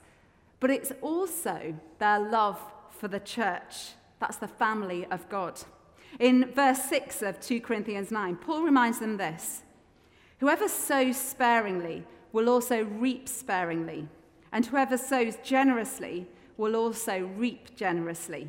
But 0.60 0.70
it's 0.70 0.92
also 1.02 1.76
their 2.00 2.20
love 2.20 2.60
for 2.90 3.08
the 3.08 3.20
church. 3.20 3.94
That's 4.20 4.38
the 4.38 4.48
family 4.48 5.06
of 5.08 5.28
God. 5.30 5.60
In 6.20 6.52
verse 6.54 6.84
6 6.84 7.22
of 7.22 7.40
2 7.40 7.62
Corinthians 7.62 8.12
9, 8.12 8.36
Paul 8.36 8.62
reminds 8.62 9.00
them 9.00 9.18
this 9.18 9.64
Whoever 10.40 10.68
sows 10.68 11.18
sparingly 11.18 12.04
will 12.32 12.50
also 12.50 12.84
reap 12.84 13.28
sparingly, 13.28 14.08
and 14.52 14.66
whoever 14.66 14.98
sows 14.98 15.38
generously 15.44 16.28
will 16.58 16.76
also 16.76 17.30
reap 17.36 17.76
generously. 17.76 18.48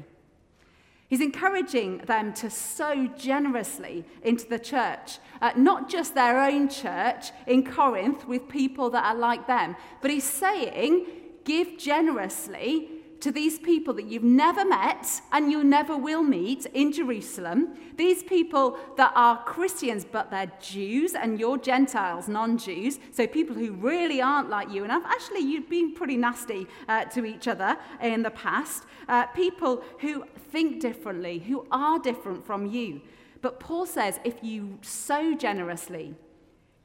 He's 1.13 1.21
encouraging 1.21 1.99
them 1.99 2.33
to 2.33 2.49
sow 2.49 3.07
generously 3.07 4.07
into 4.23 4.49
the 4.49 4.59
church, 4.59 5.19
uh, 5.43 5.53
not 5.55 5.91
just 5.91 6.15
their 6.15 6.41
own 6.41 6.71
church 6.71 7.33
in 7.47 7.71
Corinth 7.71 8.27
with 8.27 8.49
people 8.49 8.89
that 8.89 9.05
are 9.05 9.15
like 9.15 9.47
them, 9.47 9.77
but 10.01 10.11
he's 10.11 10.25
saying, 10.25 11.05
give 11.45 11.77
generously 11.77 12.89
to 13.23 13.31
these 13.31 13.57
people 13.61 13.95
that 13.95 14.07
you've 14.07 14.25
never 14.25 14.65
met 14.65 15.23
and 15.31 15.51
you 15.53 15.63
never 15.63 15.97
will 15.97 16.25
meet 16.25 16.67
in 16.67 16.91
Jerusalem, 16.93 17.77
these 17.97 18.25
people 18.25 18.77
that 18.97 19.13
are 19.15 19.43
Christians 19.45 20.05
but 20.05 20.29
they're 20.29 20.51
Jews 20.61 21.15
and 21.15 21.39
you're 21.39 21.57
Gentiles, 21.57 22.27
non 22.27 22.59
Jews, 22.59 22.99
so 23.13 23.29
people 23.29 23.55
who 23.55 23.73
really 23.75 24.21
aren't 24.21 24.51
like 24.51 24.71
you, 24.71 24.83
and 24.83 24.93
actually 24.93 25.41
you've 25.41 25.71
been 25.71 25.95
pretty 25.95 26.17
nasty 26.17 26.67
uh, 26.89 27.05
to 27.07 27.25
each 27.25 27.47
other 27.47 27.77
in 28.01 28.25
the 28.25 28.31
past, 28.33 28.85
uh, 29.07 29.27
people 29.27 29.85
who 30.01 30.25
think 30.51 30.81
differently, 30.81 31.39
who 31.39 31.65
are 31.71 32.01
different 32.01 32.45
from 32.45 32.67
you. 32.67 33.01
But 33.41 33.61
Paul 33.61 33.87
says 33.87 34.19
if 34.25 34.43
you 34.43 34.79
sow 34.83 35.37
generously, 35.37 36.17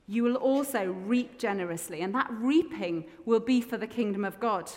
you 0.06 0.23
will 0.23 0.36
also 0.36 0.86
reap 0.86 1.39
generously, 1.39 2.02
and 2.02 2.13
that 2.13 2.28
reaping 2.30 3.06
will 3.26 3.39
be 3.39 3.60
for 3.60 3.78
the 3.78 3.88
kingdom 3.88 4.23
of 4.23 4.39
God. 4.39 4.71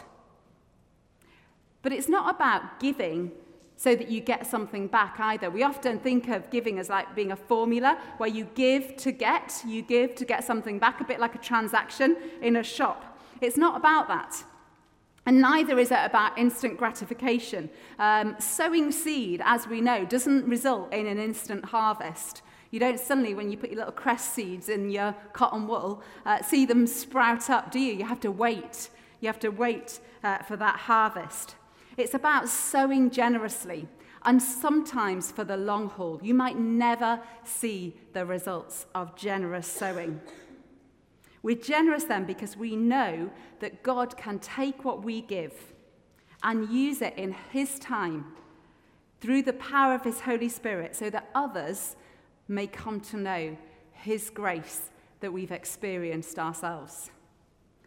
But 1.82 1.92
it's 1.92 2.08
not 2.08 2.34
about 2.34 2.80
giving 2.80 3.32
so 3.76 3.94
that 3.96 4.10
you 4.10 4.20
get 4.20 4.46
something 4.46 4.86
back 4.86 5.18
either. 5.18 5.48
We 5.48 5.62
often 5.62 5.98
think 5.98 6.28
of 6.28 6.50
giving 6.50 6.78
as 6.78 6.90
like 6.90 7.14
being 7.14 7.32
a 7.32 7.36
formula 7.36 7.98
where 8.18 8.28
you 8.28 8.46
give 8.54 8.94
to 8.98 9.10
get, 9.10 9.62
you 9.66 9.80
give 9.80 10.14
to 10.16 10.26
get 10.26 10.44
something 10.44 10.78
back, 10.78 11.00
a 11.00 11.04
bit 11.04 11.18
like 11.18 11.34
a 11.34 11.38
transaction 11.38 12.16
in 12.42 12.56
a 12.56 12.62
shop. 12.62 13.18
It's 13.40 13.56
not 13.56 13.78
about 13.78 14.08
that. 14.08 14.44
And 15.24 15.40
neither 15.40 15.78
is 15.78 15.90
it 15.90 15.98
about 16.02 16.36
instant 16.36 16.76
gratification. 16.76 17.70
Um, 17.98 18.36
sowing 18.38 18.92
seed, 18.92 19.40
as 19.44 19.66
we 19.66 19.80
know, 19.80 20.04
doesn't 20.04 20.46
result 20.46 20.92
in 20.92 21.06
an 21.06 21.18
instant 21.18 21.64
harvest. 21.64 22.42
You 22.70 22.80
don't 22.80 23.00
suddenly, 23.00 23.34
when 23.34 23.50
you 23.50 23.56
put 23.56 23.70
your 23.70 23.78
little 23.78 23.92
cress 23.92 24.30
seeds 24.30 24.68
in 24.68 24.90
your 24.90 25.14
cotton 25.32 25.66
wool, 25.66 26.02
uh, 26.26 26.42
see 26.42 26.66
them 26.66 26.86
sprout 26.86 27.48
up, 27.48 27.70
do 27.70 27.78
you? 27.78 27.94
You 27.94 28.04
have 28.04 28.20
to 28.20 28.30
wait. 28.30 28.90
You 29.20 29.28
have 29.28 29.40
to 29.40 29.48
wait 29.48 30.00
uh, 30.22 30.38
for 30.42 30.56
that 30.56 30.80
harvest. 30.80 31.54
It's 31.96 32.14
about 32.14 32.48
sowing 32.48 33.10
generously 33.10 33.88
and 34.24 34.42
sometimes 34.42 35.32
for 35.32 35.44
the 35.44 35.56
long 35.56 35.88
haul. 35.88 36.20
You 36.22 36.34
might 36.34 36.58
never 36.58 37.20
see 37.44 37.96
the 38.12 38.26
results 38.26 38.86
of 38.94 39.16
generous 39.16 39.66
sowing. 39.66 40.20
We're 41.42 41.56
generous 41.56 42.04
then 42.04 42.24
because 42.26 42.56
we 42.56 42.76
know 42.76 43.30
that 43.60 43.82
God 43.82 44.16
can 44.16 44.38
take 44.38 44.84
what 44.84 45.02
we 45.02 45.22
give 45.22 45.54
and 46.42 46.68
use 46.68 47.00
it 47.00 47.14
in 47.16 47.34
His 47.50 47.78
time 47.78 48.36
through 49.20 49.42
the 49.42 49.52
power 49.52 49.94
of 49.94 50.02
his 50.02 50.20
Holy 50.20 50.48
Spirit 50.48 50.96
so 50.96 51.10
that 51.10 51.28
others 51.34 51.96
may 52.48 52.66
come 52.66 53.00
to 53.00 53.16
know 53.16 53.56
his 53.92 54.30
grace 54.30 54.90
that 55.20 55.32
we've 55.32 55.52
experienced 55.52 56.38
ourselves. 56.38 57.10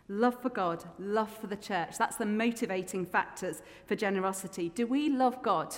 Love 0.09 0.41
for 0.41 0.49
God, 0.49 0.83
love 0.99 1.31
for 1.35 1.47
the 1.47 1.55
church. 1.55 1.97
That's 1.97 2.17
the 2.17 2.25
motivating 2.25 3.05
factors 3.05 3.61
for 3.85 3.95
generosity. 3.95 4.69
Do 4.69 4.85
we 4.85 5.09
love 5.09 5.41
God? 5.41 5.75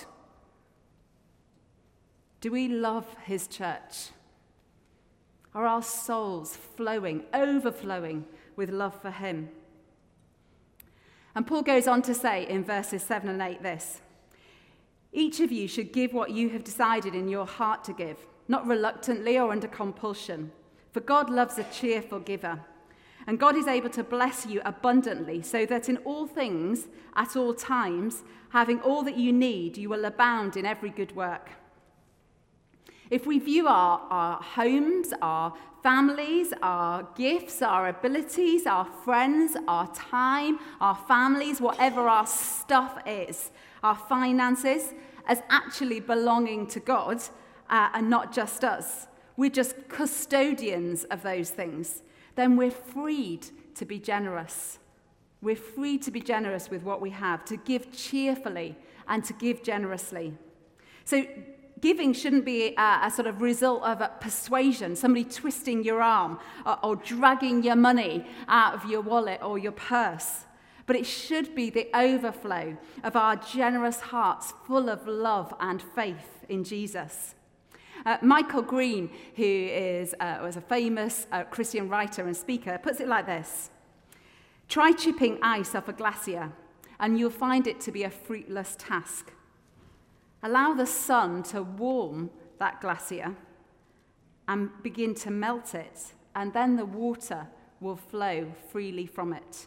Do 2.40 2.50
we 2.50 2.68
love 2.68 3.06
his 3.24 3.46
church? 3.46 4.10
Are 5.54 5.66
our 5.66 5.82
souls 5.82 6.56
flowing, 6.56 7.24
overflowing 7.32 8.26
with 8.56 8.70
love 8.70 9.00
for 9.00 9.10
him? 9.10 9.48
And 11.34 11.46
Paul 11.46 11.62
goes 11.62 11.86
on 11.86 12.02
to 12.02 12.14
say 12.14 12.48
in 12.48 12.64
verses 12.64 13.02
7 13.02 13.28
and 13.28 13.40
8 13.40 13.62
this 13.62 14.00
Each 15.12 15.40
of 15.40 15.52
you 15.52 15.68
should 15.68 15.92
give 15.92 16.12
what 16.12 16.30
you 16.30 16.50
have 16.50 16.64
decided 16.64 17.14
in 17.14 17.28
your 17.28 17.46
heart 17.46 17.84
to 17.84 17.92
give, 17.92 18.26
not 18.48 18.66
reluctantly 18.66 19.38
or 19.38 19.52
under 19.52 19.68
compulsion, 19.68 20.50
for 20.92 21.00
God 21.00 21.30
loves 21.30 21.58
a 21.58 21.64
cheerful 21.64 22.20
giver. 22.20 22.60
And 23.26 23.40
God 23.40 23.56
is 23.56 23.66
able 23.66 23.90
to 23.90 24.04
bless 24.04 24.46
you 24.46 24.60
abundantly, 24.64 25.42
so 25.42 25.66
that 25.66 25.88
in 25.88 25.96
all 25.98 26.26
things, 26.26 26.86
at 27.16 27.36
all 27.36 27.54
times, 27.54 28.22
having 28.50 28.80
all 28.80 29.02
that 29.02 29.16
you 29.16 29.32
need, 29.32 29.76
you 29.76 29.88
will 29.88 30.04
abound 30.04 30.56
in 30.56 30.64
every 30.64 30.90
good 30.90 31.14
work. 31.16 31.50
If 33.10 33.26
we 33.26 33.38
view 33.38 33.68
our, 33.68 34.00
our 34.10 34.42
homes, 34.42 35.12
our 35.22 35.54
families, 35.82 36.52
our 36.62 37.08
gifts, 37.16 37.62
our 37.62 37.88
abilities, 37.88 38.66
our 38.66 38.84
friends, 39.04 39.56
our 39.68 39.86
time, 39.94 40.58
our 40.80 40.96
families, 40.96 41.60
whatever 41.60 42.08
our 42.08 42.26
stuff 42.26 42.98
is, 43.06 43.52
our 43.82 43.94
finances, 43.94 44.94
as 45.28 45.42
actually 45.48 46.00
belonging 46.00 46.66
to 46.68 46.80
God 46.80 47.22
uh, 47.70 47.90
and 47.94 48.10
not 48.10 48.32
just 48.32 48.64
us, 48.64 49.06
we're 49.36 49.50
just 49.50 49.88
custodians 49.88 51.04
of 51.04 51.22
those 51.22 51.50
things, 51.50 52.02
then 52.36 52.56
we're 52.56 52.70
freed 52.70 53.46
to 53.74 53.84
be 53.84 53.98
generous. 53.98 54.78
We're 55.42 55.56
free 55.56 55.98
to 55.98 56.10
be 56.10 56.20
generous 56.20 56.70
with 56.70 56.82
what 56.82 57.00
we 57.00 57.10
have, 57.10 57.44
to 57.46 57.56
give 57.56 57.92
cheerfully 57.92 58.76
and 59.08 59.24
to 59.24 59.32
give 59.32 59.62
generously. 59.62 60.34
So 61.04 61.24
giving 61.80 62.12
shouldn't 62.12 62.44
be 62.44 62.74
a, 62.76 63.00
a, 63.04 63.10
sort 63.10 63.26
of 63.26 63.40
result 63.40 63.82
of 63.82 64.00
a 64.00 64.10
persuasion, 64.20 64.96
somebody 64.96 65.24
twisting 65.24 65.84
your 65.84 66.02
arm 66.02 66.38
or, 66.64 66.78
or 66.82 66.96
dragging 66.96 67.62
your 67.62 67.76
money 67.76 68.26
out 68.48 68.74
of 68.74 68.90
your 68.90 69.02
wallet 69.02 69.42
or 69.42 69.58
your 69.58 69.72
purse. 69.72 70.44
But 70.86 70.96
it 70.96 71.06
should 71.06 71.54
be 71.54 71.70
the 71.70 71.88
overflow 71.94 72.76
of 73.02 73.16
our 73.16 73.36
generous 73.36 74.00
hearts 74.00 74.52
full 74.66 74.88
of 74.88 75.06
love 75.06 75.54
and 75.60 75.82
faith 75.82 76.44
in 76.48 76.64
Jesus. 76.64 77.35
Uh, 78.06 78.16
Michael 78.22 78.62
Green, 78.62 79.10
who 79.34 79.42
is, 79.42 80.14
uh, 80.20 80.38
was 80.40 80.56
a 80.56 80.60
famous 80.60 81.26
uh, 81.32 81.42
Christian 81.42 81.88
writer 81.88 82.24
and 82.24 82.36
speaker, 82.36 82.78
puts 82.80 83.00
it 83.00 83.08
like 83.08 83.26
this 83.26 83.70
Try 84.68 84.92
chipping 84.92 85.38
ice 85.42 85.74
off 85.74 85.88
a 85.88 85.92
glacier, 85.92 86.52
and 87.00 87.18
you'll 87.18 87.30
find 87.30 87.66
it 87.66 87.80
to 87.80 87.90
be 87.90 88.04
a 88.04 88.10
fruitless 88.10 88.76
task. 88.78 89.32
Allow 90.44 90.74
the 90.74 90.86
sun 90.86 91.42
to 91.44 91.64
warm 91.64 92.30
that 92.60 92.80
glacier 92.80 93.34
and 94.46 94.70
begin 94.84 95.12
to 95.16 95.32
melt 95.32 95.74
it, 95.74 96.14
and 96.36 96.52
then 96.52 96.76
the 96.76 96.84
water 96.84 97.48
will 97.80 97.96
flow 97.96 98.52
freely 98.70 99.06
from 99.06 99.32
it. 99.32 99.66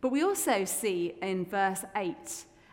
But 0.00 0.10
we 0.10 0.24
also 0.24 0.64
see 0.64 1.14
in 1.22 1.44
verse 1.44 1.84
8 1.94 2.16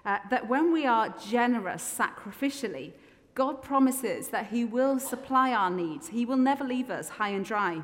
uh, 0.05 0.17
that 0.31 0.49
when 0.49 0.71
we 0.71 0.87
are 0.87 1.13
generous 1.19 1.83
sacrificially, 1.83 2.93
God 3.37 3.61
promises 3.61 4.29
that 4.29 4.47
He 4.47 4.65
will 4.65 4.97
supply 4.97 5.53
our 5.53 5.69
needs. 5.69 6.07
He 6.07 6.25
will 6.25 6.37
never 6.37 6.63
leave 6.63 6.89
us 6.89 7.07
high 7.07 7.29
and 7.29 7.45
dry. 7.45 7.83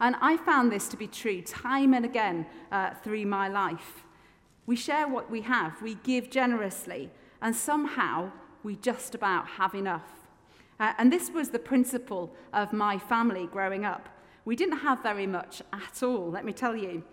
And 0.00 0.16
I 0.18 0.38
found 0.38 0.72
this 0.72 0.88
to 0.88 0.96
be 0.96 1.06
true 1.06 1.42
time 1.42 1.92
and 1.92 2.06
again 2.06 2.46
uh, 2.72 2.94
through 3.02 3.26
my 3.26 3.48
life. 3.48 4.04
We 4.64 4.76
share 4.76 5.06
what 5.06 5.30
we 5.30 5.42
have, 5.42 5.82
we 5.82 5.96
give 5.96 6.30
generously, 6.30 7.10
and 7.42 7.54
somehow 7.54 8.32
we 8.62 8.76
just 8.76 9.14
about 9.14 9.46
have 9.46 9.74
enough. 9.74 10.08
Uh, 10.80 10.94
and 10.96 11.12
this 11.12 11.28
was 11.28 11.50
the 11.50 11.58
principle 11.58 12.34
of 12.54 12.72
my 12.72 12.96
family 12.96 13.46
growing 13.46 13.84
up. 13.84 14.08
We 14.46 14.56
didn't 14.56 14.78
have 14.78 15.02
very 15.02 15.26
much 15.26 15.60
at 15.74 16.02
all, 16.02 16.30
let 16.30 16.46
me 16.46 16.54
tell 16.54 16.74
you, 16.74 17.04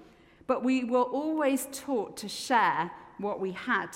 but 0.48 0.64
we 0.64 0.86
were 0.86 1.04
always 1.04 1.68
taught 1.74 2.16
to 2.18 2.30
share 2.30 2.90
what 3.18 3.42
we 3.42 3.52
had. 3.52 3.90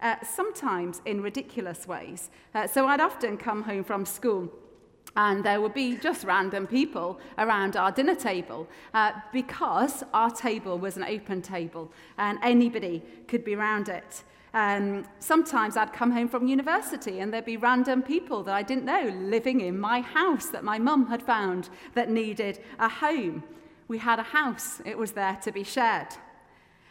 uh, 0.00 0.16
sometimes 0.24 1.00
in 1.04 1.20
ridiculous 1.20 1.86
ways. 1.86 2.30
Uh, 2.54 2.66
so 2.66 2.86
I'd 2.86 3.00
often 3.00 3.36
come 3.36 3.62
home 3.62 3.84
from 3.84 4.04
school 4.04 4.52
and 5.16 5.44
there 5.44 5.60
would 5.60 5.74
be 5.74 5.96
just 5.96 6.24
random 6.24 6.66
people 6.66 7.18
around 7.38 7.76
our 7.76 7.90
dinner 7.90 8.14
table 8.14 8.68
uh, 8.94 9.12
because 9.32 10.04
our 10.14 10.30
table 10.30 10.78
was 10.78 10.96
an 10.96 11.04
open 11.04 11.42
table 11.42 11.90
and 12.18 12.38
anybody 12.42 13.02
could 13.26 13.44
be 13.44 13.54
around 13.54 13.88
it. 13.88 14.22
Um, 14.54 15.04
sometimes 15.18 15.76
I'd 15.76 15.92
come 15.92 16.10
home 16.10 16.28
from 16.28 16.46
university 16.46 17.20
and 17.20 17.32
there'd 17.32 17.44
be 17.44 17.56
random 17.56 18.02
people 18.02 18.42
that 18.44 18.54
I 18.54 18.62
didn't 18.62 18.84
know 18.84 19.12
living 19.20 19.60
in 19.60 19.78
my 19.78 20.00
house 20.00 20.46
that 20.50 20.64
my 20.64 20.78
mum 20.78 21.06
had 21.08 21.22
found 21.22 21.68
that 21.94 22.10
needed 22.10 22.60
a 22.78 22.88
home. 22.88 23.42
We 23.88 23.98
had 23.98 24.18
a 24.18 24.22
house, 24.22 24.80
it 24.84 24.96
was 24.96 25.12
there 25.12 25.38
to 25.42 25.52
be 25.52 25.64
shared. 25.64 26.08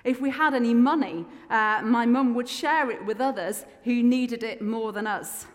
If 0.07 0.21
we 0.21 0.29
had 0.29 0.53
any 0.53 0.73
money, 0.73 1.25
uh, 1.49 1.81
my 1.83 2.05
mum 2.05 2.33
would 2.35 2.47
share 2.47 2.89
it 2.89 3.05
with 3.05 3.19
others 3.19 3.65
who 3.83 4.01
needed 4.01 4.41
it 4.41 4.61
more 4.61 4.93
than 4.93 5.05
us. 5.05 5.47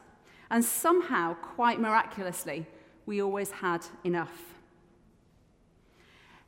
And 0.51 0.63
somehow, 0.63 1.33
quite 1.33 1.81
miraculously, 1.81 2.67
we 3.07 3.23
always 3.23 3.51
had 3.51 3.87
enough. 4.05 4.61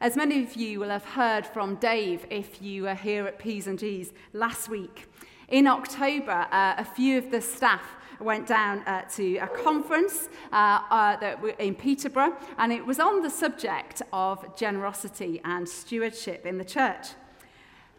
As 0.02 0.16
many 0.16 0.42
of 0.42 0.54
you 0.54 0.80
will 0.80 0.90
have 0.90 1.06
heard 1.06 1.46
from 1.46 1.76
Dave 1.76 2.26
if 2.28 2.60
you 2.60 2.82
were 2.82 2.94
here 2.94 3.26
at 3.26 3.38
P's 3.38 3.66
and 3.66 3.78
G's 3.78 4.12
last 4.34 4.68
week, 4.68 5.06
in 5.48 5.66
October, 5.66 6.46
uh, 6.52 6.74
a 6.76 6.84
few 6.84 7.16
of 7.16 7.30
the 7.30 7.40
staff 7.40 7.96
went 8.20 8.46
down 8.46 8.80
uh, 8.80 9.08
to 9.16 9.38
a 9.38 9.48
conference 9.48 10.28
uh, 10.52 10.80
uh, 10.90 11.36
in 11.58 11.74
Peterborough, 11.74 12.36
and 12.58 12.70
it 12.70 12.84
was 12.84 13.00
on 13.00 13.22
the 13.22 13.30
subject 13.30 14.02
of 14.12 14.54
generosity 14.58 15.40
and 15.42 15.66
stewardship 15.66 16.44
in 16.44 16.58
the 16.58 16.64
church. 16.66 17.06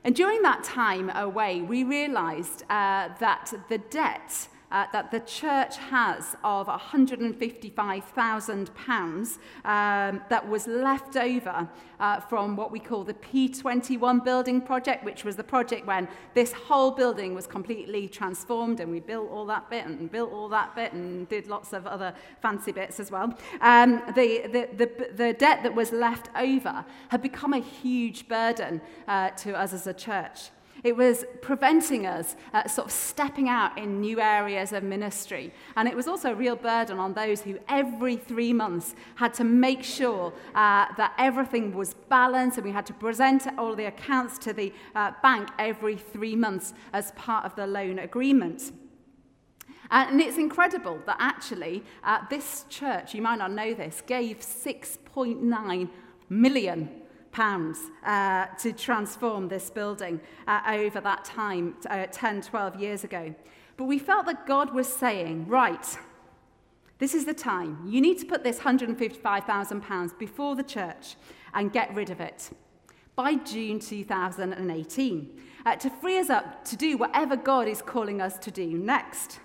And 0.05 0.15
during 0.15 0.43
that 0.43 0.63
time 0.63 1.09
away, 1.09 1.61
we 1.61 1.83
realized 1.83 2.61
uh, 2.69 3.09
that 3.19 3.51
the 3.69 3.79
debt 3.79 4.47
uh, 4.71 4.85
that 4.91 5.11
the 5.11 5.19
church 5.21 5.77
has 5.77 6.35
of 6.43 6.67
£155,000 6.67 9.37
um, 9.65 10.21
that 10.29 10.47
was 10.47 10.67
left 10.67 11.17
over 11.17 11.67
uh, 11.99 12.19
from 12.19 12.55
what 12.55 12.71
we 12.71 12.79
call 12.79 13.03
the 13.03 13.13
P21 13.13 14.23
building 14.23 14.61
project, 14.61 15.03
which 15.03 15.23
was 15.23 15.35
the 15.35 15.43
project 15.43 15.85
when 15.85 16.07
this 16.33 16.51
whole 16.51 16.91
building 16.91 17.33
was 17.33 17.47
completely 17.47 18.07
transformed 18.07 18.79
and 18.79 18.91
we 18.91 18.99
built 18.99 19.29
all 19.31 19.45
that 19.45 19.69
bit 19.69 19.85
and 19.85 20.11
built 20.11 20.31
all 20.31 20.49
that 20.49 20.75
bit 20.75 20.93
and 20.93 21.27
did 21.29 21.47
lots 21.47 21.73
of 21.73 21.87
other 21.87 22.13
fancy 22.41 22.71
bits 22.71 22.99
as 22.99 23.11
well. 23.11 23.33
Um, 23.61 24.01
the, 24.15 24.47
the, 24.47 24.69
the, 24.75 25.09
the 25.13 25.33
debt 25.33 25.63
that 25.63 25.73
was 25.73 25.91
left 25.91 26.29
over 26.35 26.85
had 27.09 27.21
become 27.21 27.53
a 27.53 27.59
huge 27.59 28.27
burden 28.27 28.81
uh, 29.07 29.29
to 29.31 29.57
us 29.57 29.73
as 29.73 29.87
a 29.87 29.93
church. 29.93 30.49
It 30.85 30.95
was 30.95 31.25
preventing 31.41 32.05
us 32.05 32.35
uh, 32.53 32.67
sort 32.67 32.85
of 32.89 32.91
stepping 32.91 33.49
out 33.49 33.75
in 33.75 34.01
new 34.01 34.21
areas 34.21 34.71
of 34.71 34.83
ministry. 34.83 35.51
And 35.75 35.87
it 35.87 35.95
was 35.95 36.07
also 36.07 36.31
a 36.31 36.35
real 36.35 36.55
burden 36.55 36.99
on 36.99 37.15
those 37.15 37.41
who 37.41 37.57
every 37.67 38.17
three 38.17 38.53
months 38.53 38.93
had 39.15 39.33
to 39.33 39.43
make 39.43 39.83
sure 39.83 40.31
uh, 40.53 40.85
that 40.95 41.15
everything 41.17 41.73
was 41.73 41.95
balanced 41.95 42.59
and 42.59 42.67
we 42.67 42.71
had 42.71 42.85
to 42.85 42.93
present 42.93 43.47
all 43.57 43.75
the 43.75 43.85
accounts 43.85 44.37
to 44.37 44.53
the 44.53 44.71
uh, 44.93 45.11
bank 45.23 45.49
every 45.57 45.97
three 45.97 46.35
months 46.35 46.75
as 46.93 47.11
part 47.13 47.45
of 47.45 47.55
the 47.55 47.65
loan 47.65 47.97
agreement. 47.97 48.71
And 49.89 50.21
it's 50.21 50.37
incredible 50.37 50.99
that 51.07 51.17
actually 51.19 51.83
uh, 52.03 52.19
this 52.29 52.65
church, 52.69 53.15
you 53.15 53.23
might 53.23 53.39
not 53.39 53.51
know 53.51 53.73
this, 53.73 54.03
gave 54.05 54.41
6.9 54.41 55.89
million 56.29 57.01
pounds 57.35 57.91
uh, 58.05 58.45
to 58.57 58.71
transform 58.71 59.49
this 59.49 59.69
building 59.69 60.21
uh, 60.47 60.61
over 60.67 61.01
that 61.01 61.25
time, 61.25 61.75
uh, 61.89 62.05
10, 62.09 62.41
12 62.41 62.79
years 62.79 63.03
ago. 63.03 63.35
But 63.75 63.85
we 63.85 63.99
felt 63.99 64.25
that 64.27 64.47
God 64.47 64.73
was 64.73 64.87
saying, 64.87 65.45
right, 65.45 65.85
this 66.97 67.13
is 67.13 67.25
the 67.25 67.33
time. 67.33 67.85
You 67.85 67.99
need 67.99 68.19
to 68.19 68.25
put 68.25 68.45
this 68.45 68.59
£155,000 68.59 70.17
before 70.17 70.55
the 70.55 70.63
church 70.63 71.17
and 71.53 71.73
get 71.73 71.93
rid 71.93 72.09
of 72.09 72.21
it 72.21 72.51
by 73.17 73.35
June 73.35 73.79
2018 73.79 75.41
uh, 75.65 75.75
to 75.75 75.89
free 75.89 76.17
us 76.17 76.29
up 76.29 76.63
to 76.63 76.77
do 76.77 76.97
whatever 76.97 77.35
God 77.35 77.67
is 77.67 77.81
calling 77.81 78.21
us 78.21 78.37
to 78.37 78.49
do 78.49 78.77
next. 78.77 79.39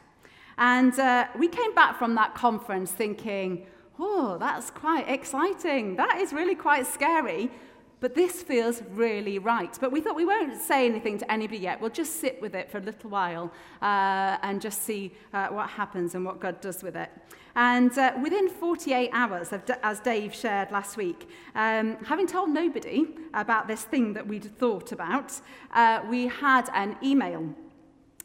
And 0.59 0.97
uh, 1.01 1.27
we 1.37 1.49
came 1.49 1.75
back 1.75 1.99
from 1.99 2.15
that 2.15 2.37
conference 2.37 2.93
thinking, 2.93 3.67
oh, 3.99 4.39
that's 4.39 4.71
quite 4.71 5.09
exciting. 5.09 5.97
That 5.97 6.19
is 6.19 6.33
really 6.33 6.55
quite 6.55 6.87
scary. 6.87 7.51
But 8.01 8.15
this 8.15 8.43
feels 8.43 8.83
really 8.93 9.39
right. 9.39 9.77
But 9.81 9.93
we 9.93 10.01
thought 10.01 10.17
we 10.17 10.25
won't 10.25 10.61
say 10.61 10.87
anything 10.87 11.19
to 11.19 11.31
anybody 11.31 11.59
yet. 11.59 11.81
We'll 11.81 11.91
just 11.91 12.21
sit 12.21 12.41
with 12.41 12.55
it 12.55 12.71
for 12.71 12.79
a 12.79 12.81
little 12.81 13.11
while 13.11 13.53
uh, 13.83 14.39
and 14.43 14.61
just 14.61 14.83
see 14.83 15.13
uh, 15.33 15.49
what 15.49 15.69
happens 15.69 16.15
and 16.15 16.25
what 16.25 16.41
God 16.41 16.61
does 16.61 16.83
with 16.83 16.97
it. 16.97 17.11
And 17.57 17.97
uh, 17.99 18.15
within 18.23 18.49
48 18.49 19.11
hours, 19.13 19.53
of, 19.53 19.63
as 19.83 20.01
Dave 20.01 20.35
shared 20.35 20.71
last 20.71 20.97
week, 20.97 21.29
um, 21.55 21.97
having 22.05 22.27
told 22.27 22.49
nobody 22.51 23.07
about 23.35 23.69
this 23.69 23.83
thing 23.83 24.15
that 24.15 24.27
we'd 24.27 24.45
thought 24.59 24.93
about, 24.93 25.39
uh, 25.73 26.03
we 26.09 26.27
had 26.27 26.71
an 26.73 26.97
email 27.03 27.55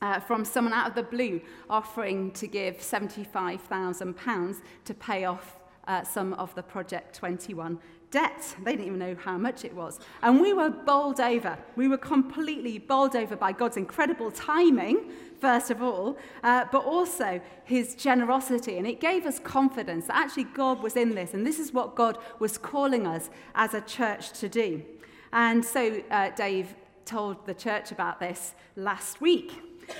uh, 0.01 0.19
from 0.19 0.45
someone 0.45 0.73
out 0.73 0.87
of 0.87 0.95
the 0.95 1.03
blue 1.03 1.41
offering 1.69 2.31
to 2.31 2.47
give 2.47 2.77
£75,000 2.77 4.61
to 4.85 4.93
pay 4.93 5.25
off 5.25 5.57
uh, 5.87 6.03
some 6.03 6.33
of 6.33 6.53
the 6.55 6.63
Project 6.63 7.15
21 7.15 7.79
debt. 8.11 8.55
They 8.63 8.71
didn't 8.71 8.87
even 8.87 8.99
know 8.99 9.15
how 9.15 9.37
much 9.37 9.65
it 9.65 9.73
was. 9.73 9.99
And 10.21 10.39
we 10.39 10.53
were 10.53 10.69
bowled 10.69 11.19
over. 11.19 11.57
We 11.75 11.87
were 11.87 11.97
completely 11.97 12.79
bowled 12.79 13.15
over 13.15 13.35
by 13.35 13.51
God's 13.51 13.77
incredible 13.77 14.31
timing, 14.31 15.11
first 15.39 15.71
of 15.71 15.81
all, 15.81 16.17
uh, 16.43 16.65
but 16.71 16.85
also 16.85 17.41
his 17.63 17.95
generosity. 17.95 18.77
And 18.77 18.87
it 18.87 18.99
gave 18.99 19.25
us 19.25 19.39
confidence 19.39 20.07
that 20.07 20.15
actually 20.15 20.45
God 20.45 20.81
was 20.81 20.95
in 20.95 21.15
this. 21.15 21.33
And 21.33 21.45
this 21.45 21.59
is 21.59 21.73
what 21.73 21.95
God 21.95 22.17
was 22.39 22.57
calling 22.57 23.05
us 23.05 23.29
as 23.55 23.73
a 23.73 23.81
church 23.81 24.31
to 24.39 24.49
do. 24.49 24.83
And 25.33 25.63
so 25.63 26.01
uh, 26.09 26.29
Dave 26.31 26.75
told 27.05 27.45
the 27.45 27.53
church 27.53 27.91
about 27.91 28.19
this 28.19 28.55
last 28.75 29.21
week. 29.21 29.51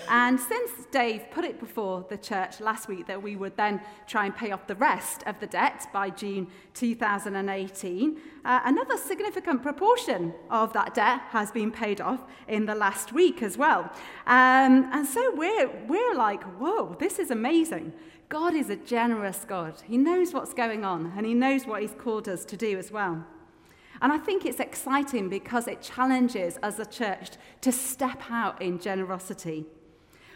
And 0.09 0.39
since 0.39 0.71
Dave 0.91 1.23
put 1.31 1.45
it 1.45 1.59
before 1.59 2.05
the 2.09 2.17
church 2.17 2.59
last 2.59 2.87
week 2.87 3.07
that 3.07 3.21
we 3.21 3.35
would 3.35 3.55
then 3.57 3.81
try 4.07 4.25
and 4.25 4.35
pay 4.35 4.51
off 4.51 4.67
the 4.67 4.75
rest 4.75 5.23
of 5.25 5.39
the 5.39 5.47
debt 5.47 5.87
by 5.91 6.09
June 6.09 6.47
2018, 6.73 8.17
uh, 8.43 8.59
another 8.65 8.97
significant 8.97 9.61
proportion 9.63 10.33
of 10.49 10.73
that 10.73 10.93
debt 10.93 11.21
has 11.29 11.51
been 11.51 11.71
paid 11.71 12.01
off 12.01 12.21
in 12.47 12.65
the 12.65 12.75
last 12.75 13.13
week 13.13 13.41
as 13.41 13.57
well. 13.57 13.91
Um, 14.27 14.89
and 14.93 15.05
so 15.05 15.33
we're, 15.35 15.69
we're 15.87 16.15
like, 16.15 16.43
whoa, 16.59 16.95
this 16.99 17.19
is 17.19 17.31
amazing. 17.31 17.93
God 18.29 18.55
is 18.55 18.69
a 18.69 18.75
generous 18.75 19.45
God. 19.47 19.81
He 19.85 19.97
knows 19.97 20.33
what's 20.33 20.53
going 20.53 20.83
on 20.83 21.13
and 21.15 21.25
He 21.25 21.33
knows 21.33 21.65
what 21.65 21.81
He's 21.81 21.95
called 21.97 22.27
us 22.27 22.43
to 22.45 22.57
do 22.57 22.77
as 22.77 22.91
well. 22.91 23.25
And 24.01 24.11
I 24.11 24.17
think 24.17 24.45
it's 24.45 24.59
exciting 24.59 25.29
because 25.29 25.67
it 25.67 25.81
challenges 25.81 26.57
as 26.63 26.79
a 26.79 26.85
church 26.85 27.31
to 27.61 27.71
step 27.71 28.21
out 28.29 28.61
in 28.61 28.79
generosity. 28.79 29.65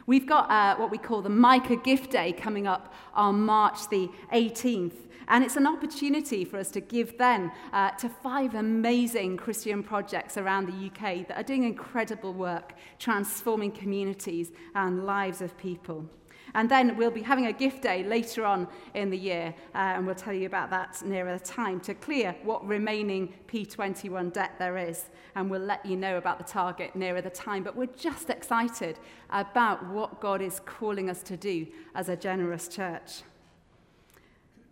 We've 0.06 0.26
got 0.26 0.50
uh, 0.50 0.76
what 0.78 0.89
we 0.89 0.98
call 0.98 1.22
the 1.22 1.30
Micah 1.30 1.76
Gift 1.76 2.12
Day 2.12 2.32
coming 2.34 2.65
up 2.65 2.93
on 3.13 3.41
March 3.41 3.89
the 3.89 4.10
18th. 4.34 5.06
And 5.28 5.43
it's 5.43 5.56
an 5.56 5.67
opportunity 5.67 6.43
for 6.43 6.58
us 6.58 6.72
to 6.72 6.82
give 6.82 7.19
then 7.19 7.52
uh, 7.72 7.91
to 7.91 8.10
five 8.10 8.56
amazing 8.56 9.38
Christian 9.38 9.84
projects 9.84 10.38
around 10.38 10.65
the 10.65 10.88
UK 10.88 11.28
that 11.28 11.38
are 11.38 11.43
doing 11.43 11.63
incredible 11.63 12.34
work, 12.34 12.74
transforming 12.98 13.72
communities 13.72 14.52
and 14.74 15.06
lives 15.06 15.41
of 15.41 15.56
people. 15.60 16.10
And 16.54 16.70
then 16.70 16.98
we'll 16.98 17.12
be 17.12 17.22
having 17.22 17.48
a 17.48 17.54
gift 17.54 17.82
day 17.82 18.04
later 18.04 18.46
on 18.46 18.68
in 18.94 19.10
the 19.10 19.18
year, 19.18 19.54
uh, 19.76 19.78
and 19.78 20.06
we'll 20.06 20.16
tell 20.16 20.34
you 20.34 20.46
about 20.46 20.70
that 20.72 21.02
nearer 21.06 21.38
the 21.38 21.44
time 21.44 21.80
to 21.82 21.94
clear 21.94 22.36
what 22.44 22.66
remaining 22.68 23.34
P21 23.48 24.34
debt 24.34 24.56
there 24.60 24.78
is. 24.78 25.06
And 25.36 25.50
we'll 25.50 25.62
let 25.62 25.86
you 25.86 25.96
know 25.96 26.18
about 26.18 26.38
the 26.38 26.44
target 26.44 26.96
nearer 26.96 27.22
the 27.22 27.30
time. 27.30 27.64
But 27.64 27.76
we're 27.76 27.88
just 27.88 28.30
excited 28.30 29.00
about 29.30 29.86
what 29.88 30.20
God 30.20 30.42
is 30.42 30.60
calling 30.66 31.10
us 31.10 31.22
to 31.24 31.38
do 31.38 31.68
as 31.96 32.10
a 32.10 32.16
generous 32.16 32.68
church. 32.68 33.22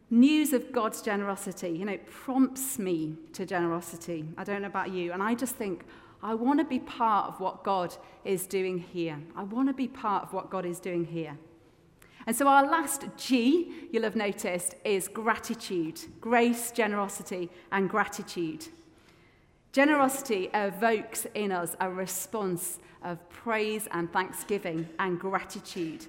News 0.09 0.53
of 0.53 0.71
God's 0.71 1.01
generosity, 1.01 1.69
you 1.69 1.83
know, 1.83 1.97
prompts 2.09 2.79
me 2.79 3.17
to 3.33 3.45
generosity. 3.45 4.25
I 4.37 4.45
don't 4.45 4.61
know 4.61 4.69
about 4.69 4.91
you. 4.91 5.11
And 5.11 5.21
I 5.21 5.35
just 5.35 5.55
think, 5.55 5.83
I 6.23 6.33
want 6.33 6.59
to 6.59 6.65
be 6.65 6.79
part 6.79 7.27
of 7.27 7.39
what 7.39 7.63
God 7.63 7.95
is 8.23 8.47
doing 8.47 8.79
here. 8.79 9.19
I 9.35 9.43
want 9.43 9.67
to 9.67 9.73
be 9.73 9.87
part 9.87 10.23
of 10.23 10.33
what 10.33 10.49
God 10.49 10.65
is 10.65 10.79
doing 10.79 11.05
here. 11.05 11.37
And 12.27 12.35
so 12.35 12.45
our 12.47 12.69
last 12.69 13.05
G, 13.15 13.87
you'll 13.89 14.03
have 14.03 14.17
noticed, 14.17 14.75
is 14.83 15.07
gratitude 15.07 16.01
grace, 16.19 16.71
generosity, 16.71 17.49
and 17.71 17.89
gratitude. 17.89 18.67
Generosity 19.71 20.49
evokes 20.53 21.25
in 21.35 21.51
us 21.51 21.75
a 21.79 21.89
response 21.89 22.79
of 23.03 23.29
praise 23.29 23.87
and 23.91 24.11
thanksgiving 24.11 24.87
and 24.99 25.19
gratitude 25.19 26.05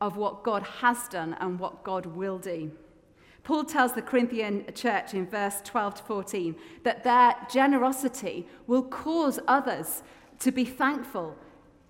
of 0.00 0.16
what 0.16 0.42
God 0.42 0.62
has 0.64 1.08
done 1.08 1.34
and 1.40 1.58
what 1.58 1.82
God 1.82 2.04
will 2.04 2.38
do. 2.38 2.70
Paul 3.42 3.64
tells 3.64 3.94
the 3.94 4.02
Corinthian 4.02 4.66
church 4.74 5.14
in 5.14 5.26
verse 5.26 5.62
12 5.64 5.94
to 5.94 6.02
14 6.02 6.56
that 6.82 7.04
their 7.04 7.34
generosity 7.50 8.46
will 8.66 8.82
cause 8.82 9.40
others 9.48 10.02
to 10.40 10.52
be 10.52 10.66
thankful, 10.66 11.34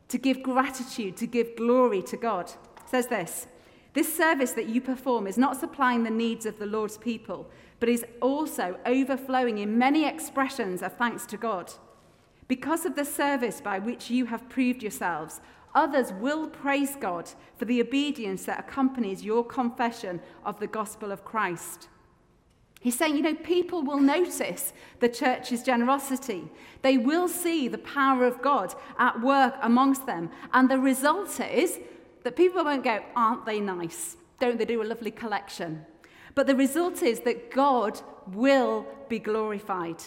to 0.06 0.18
give 0.18 0.42
gratitude, 0.44 1.16
to 1.16 1.26
give 1.26 1.56
glory 1.56 2.02
to 2.02 2.16
God 2.16 2.52
says 2.88 3.06
this 3.08 3.46
This 3.94 4.14
service 4.14 4.52
that 4.52 4.68
you 4.68 4.80
perform 4.80 5.26
is 5.26 5.38
not 5.38 5.58
supplying 5.58 6.02
the 6.02 6.10
needs 6.10 6.46
of 6.46 6.58
the 6.58 6.66
Lord's 6.66 6.98
people, 6.98 7.48
but 7.80 7.88
is 7.88 8.04
also 8.20 8.78
overflowing 8.86 9.58
in 9.58 9.78
many 9.78 10.06
expressions 10.06 10.82
of 10.82 10.96
thanks 10.96 11.26
to 11.26 11.36
God. 11.36 11.72
Because 12.48 12.86
of 12.86 12.96
the 12.96 13.04
service 13.04 13.60
by 13.60 13.78
which 13.78 14.10
you 14.10 14.26
have 14.26 14.48
proved 14.48 14.82
yourselves, 14.82 15.40
others 15.74 16.12
will 16.14 16.48
praise 16.48 16.96
God 16.96 17.30
for 17.56 17.66
the 17.66 17.80
obedience 17.80 18.44
that 18.46 18.58
accompanies 18.58 19.22
your 19.22 19.44
confession 19.44 20.20
of 20.44 20.58
the 20.58 20.66
gospel 20.66 21.12
of 21.12 21.24
Christ. 21.24 21.88
He's 22.80 22.96
saying, 22.96 23.16
you 23.16 23.22
know, 23.22 23.34
people 23.34 23.82
will 23.82 24.00
notice 24.00 24.72
the 25.00 25.08
church's 25.08 25.62
generosity. 25.62 26.44
They 26.82 26.96
will 26.96 27.26
see 27.26 27.66
the 27.66 27.78
power 27.78 28.24
of 28.24 28.40
God 28.40 28.74
at 28.98 29.20
work 29.20 29.54
amongst 29.62 30.06
them. 30.06 30.30
And 30.52 30.70
the 30.70 30.78
result 30.78 31.40
is 31.40 31.80
that 32.28 32.36
people 32.36 32.62
won't 32.62 32.84
go, 32.84 33.02
aren't 33.16 33.46
they 33.46 33.58
nice? 33.58 34.18
Don't 34.38 34.58
they 34.58 34.66
do 34.66 34.82
a 34.82 34.84
lovely 34.84 35.10
collection? 35.10 35.86
But 36.34 36.46
the 36.46 36.54
result 36.54 37.02
is 37.02 37.20
that 37.20 37.50
God 37.50 37.98
will 38.34 38.86
be 39.08 39.18
glorified. 39.18 40.02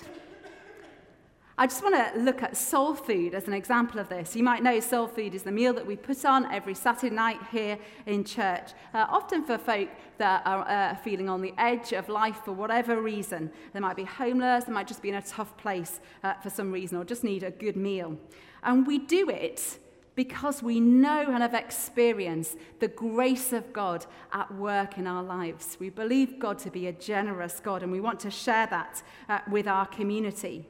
I 1.57 1.65
just 1.65 1.81
want 1.81 1.95
to 1.95 2.19
look 2.19 2.43
at 2.43 2.55
soul 2.55 2.93
food 2.93 3.33
as 3.33 3.47
an 3.47 3.53
example 3.53 3.99
of 3.99 4.07
this. 4.07 4.35
You 4.35 4.43
might 4.43 4.61
know 4.61 4.79
soul 4.79 5.07
food 5.07 5.33
is 5.33 5.41
the 5.41 5.51
meal 5.51 5.73
that 5.73 5.87
we 5.87 5.95
put 5.95 6.23
on 6.23 6.45
every 6.51 6.75
Saturday 6.75 7.15
night 7.15 7.39
here 7.51 7.79
in 8.05 8.23
church, 8.23 8.73
uh, 8.93 9.07
often 9.09 9.43
for 9.43 9.57
folk 9.57 9.89
that 10.19 10.43
are 10.45 10.69
uh, 10.69 10.95
feeling 10.97 11.27
on 11.27 11.41
the 11.41 11.55
edge 11.57 11.91
of 11.91 12.07
life 12.07 12.41
for 12.45 12.51
whatever 12.51 13.01
reason. 13.01 13.49
They 13.73 13.79
might 13.79 13.95
be 13.95 14.03
homeless, 14.03 14.65
they 14.65 14.73
might 14.73 14.87
just 14.87 15.01
be 15.01 15.09
in 15.09 15.15
a 15.15 15.23
tough 15.23 15.57
place 15.57 16.01
uh, 16.23 16.35
for 16.35 16.51
some 16.51 16.71
reason, 16.71 16.99
or 16.99 17.03
just 17.03 17.23
need 17.23 17.41
a 17.41 17.49
good 17.49 17.75
meal. 17.75 18.15
And 18.61 18.85
we 18.85 18.99
do 18.99 19.27
it 19.27 19.79
because 20.15 20.61
we 20.61 20.79
know 20.79 21.25
and 21.27 21.41
have 21.41 21.53
experienced 21.53 22.57
the 22.79 22.87
grace 22.87 23.53
of 23.53 23.71
God 23.71 24.05
at 24.33 24.53
work 24.53 24.97
in 24.97 25.07
our 25.07 25.23
lives. 25.23 25.77
We 25.79 25.89
believe 25.89 26.39
God 26.39 26.59
to 26.59 26.69
be 26.69 26.87
a 26.87 26.91
generous 26.91 27.59
God, 27.59 27.83
and 27.83 27.91
we 27.91 28.01
want 28.01 28.19
to 28.21 28.31
share 28.31 28.67
that 28.67 29.01
uh, 29.29 29.39
with 29.49 29.67
our 29.67 29.85
community. 29.85 30.67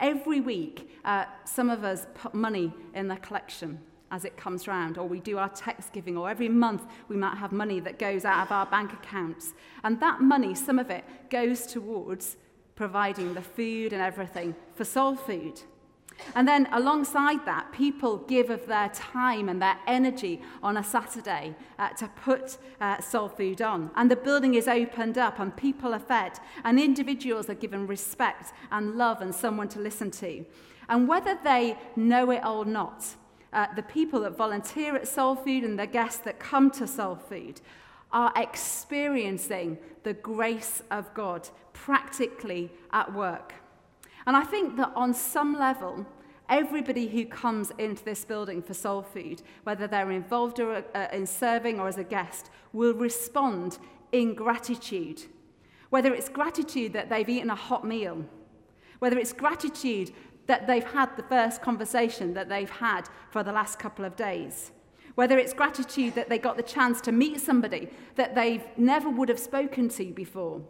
Every 0.00 0.40
week, 0.40 0.98
uh, 1.04 1.24
some 1.44 1.70
of 1.70 1.84
us 1.84 2.06
put 2.14 2.34
money 2.34 2.72
in 2.94 3.08
the 3.08 3.16
collection 3.16 3.80
as 4.10 4.24
it 4.24 4.36
comes 4.36 4.68
round, 4.68 4.98
or 4.98 5.08
we 5.08 5.20
do 5.20 5.36
our 5.38 5.48
text 5.48 5.92
giving, 5.92 6.16
or 6.16 6.30
every 6.30 6.48
month 6.48 6.82
we 7.08 7.16
might 7.16 7.36
have 7.36 7.52
money 7.52 7.80
that 7.80 7.98
goes 7.98 8.24
out 8.24 8.46
of 8.46 8.52
our 8.52 8.66
bank 8.66 8.92
accounts. 8.92 9.52
And 9.82 10.00
that 10.00 10.20
money, 10.20 10.54
some 10.54 10.78
of 10.78 10.90
it, 10.90 11.04
goes 11.28 11.66
towards 11.66 12.36
providing 12.76 13.34
the 13.34 13.42
food 13.42 13.92
and 13.92 14.00
everything 14.00 14.54
for 14.74 14.84
soul 14.84 15.16
food. 15.16 15.60
And 16.34 16.46
then 16.46 16.68
alongside 16.72 17.44
that, 17.46 17.72
people 17.72 18.18
give 18.18 18.50
of 18.50 18.66
their 18.66 18.88
time 18.90 19.48
and 19.48 19.60
their 19.60 19.78
energy 19.86 20.42
on 20.62 20.76
a 20.76 20.84
Saturday 20.84 21.54
uh, 21.78 21.90
to 21.90 22.08
put 22.08 22.58
uh, 22.80 23.00
soul 23.00 23.28
food 23.28 23.62
on. 23.62 23.90
And 23.96 24.10
the 24.10 24.16
building 24.16 24.54
is 24.54 24.68
opened 24.68 25.18
up 25.18 25.38
and 25.38 25.56
people 25.56 25.94
are 25.94 25.98
fed 25.98 26.38
and 26.64 26.78
individuals 26.78 27.48
are 27.48 27.54
given 27.54 27.86
respect 27.86 28.52
and 28.70 28.96
love 28.96 29.20
and 29.20 29.34
someone 29.34 29.68
to 29.68 29.78
listen 29.78 30.10
to. 30.12 30.44
And 30.88 31.08
whether 31.08 31.38
they 31.42 31.76
know 31.96 32.30
it 32.30 32.44
or 32.44 32.64
not, 32.64 33.04
uh, 33.52 33.66
the 33.74 33.82
people 33.82 34.20
that 34.20 34.36
volunteer 34.36 34.96
at 34.96 35.08
Soul 35.08 35.36
Food 35.36 35.64
and 35.64 35.78
the 35.78 35.86
guests 35.86 36.20
that 36.20 36.38
come 36.38 36.70
to 36.72 36.86
Soul 36.86 37.16
Food 37.16 37.60
are 38.12 38.32
experiencing 38.36 39.78
the 40.02 40.14
grace 40.14 40.82
of 40.90 41.12
God 41.14 41.48
practically 41.72 42.70
at 42.92 43.12
work. 43.12 43.54
And 44.26 44.36
I 44.36 44.42
think 44.42 44.76
that 44.76 44.92
on 44.96 45.14
some 45.14 45.58
level, 45.58 46.04
everybody 46.48 47.06
who 47.08 47.24
comes 47.26 47.72
into 47.78 48.04
this 48.04 48.24
building 48.24 48.62
for 48.62 48.74
soul 48.74 49.02
food, 49.02 49.42
whether 49.64 49.86
they're 49.86 50.10
involved 50.10 50.60
or, 50.60 50.84
uh, 50.94 51.06
in 51.12 51.26
serving 51.26 51.78
or 51.78 51.88
as 51.88 51.98
a 51.98 52.04
guest, 52.04 52.50
will 52.72 52.94
respond 52.94 53.78
in 54.12 54.34
gratitude. 54.34 55.22
Whether 55.90 56.12
it's 56.14 56.28
gratitude 56.28 56.92
that 56.92 57.08
they've 57.08 57.28
eaten 57.28 57.50
a 57.50 57.54
hot 57.54 57.86
meal, 57.86 58.24
whether 58.98 59.18
it's 59.18 59.32
gratitude 59.32 60.12
that 60.46 60.66
they've 60.66 60.84
had 60.84 61.16
the 61.16 61.22
first 61.24 61.62
conversation 61.62 62.34
that 62.34 62.48
they've 62.48 62.70
had 62.70 63.08
for 63.30 63.42
the 63.42 63.52
last 63.52 63.78
couple 63.78 64.04
of 64.04 64.16
days, 64.16 64.72
whether 65.14 65.38
it's 65.38 65.52
gratitude 65.52 66.14
that 66.14 66.28
they 66.28 66.38
got 66.38 66.56
the 66.56 66.62
chance 66.62 67.00
to 67.00 67.12
meet 67.12 67.40
somebody 67.40 67.88
that 68.16 68.34
they 68.34 68.62
never 68.76 69.08
would 69.08 69.28
have 69.28 69.38
spoken 69.38 69.88
to 69.88 70.12
before, 70.12 70.60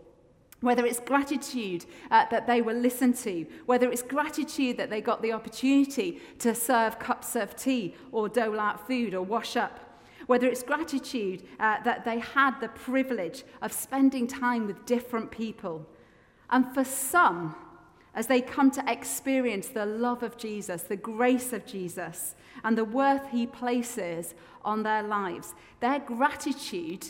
whether 0.61 0.87
it's 0.87 1.01
gratitude 1.01 1.85
uh, 2.11 2.25
that 2.31 2.47
they 2.47 2.63
were 2.63 2.73
listened 2.73 3.17
to, 3.17 3.47
whether 3.67 3.91
it's 3.91 4.03
gratitude 4.03 4.77
that 4.77 4.91
they 4.91 5.01
got 5.01 5.21
the 5.23 5.33
opportunity 5.33 6.21
to 6.39 6.55
serve 6.55 6.99
cups 6.99 7.37
of 7.37 7.55
tea 7.55 7.95
or 8.11 8.29
dole 8.29 8.59
out 8.59 8.87
food 8.87 9.15
or 9.15 9.23
wash 9.23 9.57
up, 9.57 10.01
whether 10.27 10.47
it's 10.47 10.63
gratitude 10.63 11.43
uh, 11.61 11.83
that 11.83 12.05
they 12.05 12.19
had 12.19 12.59
the 12.61 12.69
privilege 12.69 13.45
of 13.61 13.73
spending 13.73 14.27
time 14.27 14.67
with 14.67 14.87
different 14.87 15.31
people. 15.31 15.87
And 16.49 16.73
for 16.73 16.85
some, 16.85 17.55
as 18.15 18.27
they 18.27 18.41
come 18.41 18.71
to 18.71 18.85
experience 18.91 19.69
the 19.69 19.85
love 19.85 20.23
of 20.23 20.39
Jesus, 20.39 20.83
the 20.83 20.97
grace 20.97 21.53
of 21.53 21.67
Jesus, 21.67 22.35
and 22.65 22.79
the 22.79 22.85
worth 22.85 23.31
he 23.31 23.47
places 23.47 24.35
on 24.65 24.83
their 24.83 25.03
lives, 25.03 25.55
their 25.81 26.01
gratitude 26.01 27.09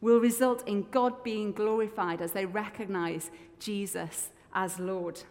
will 0.00 0.20
result 0.20 0.66
in 0.66 0.86
God 0.90 1.22
being 1.22 1.52
glorified 1.52 2.20
as 2.20 2.32
they 2.32 2.46
recognize 2.46 3.30
Jesus 3.58 4.30
as 4.54 4.78
Lord. 4.78 5.22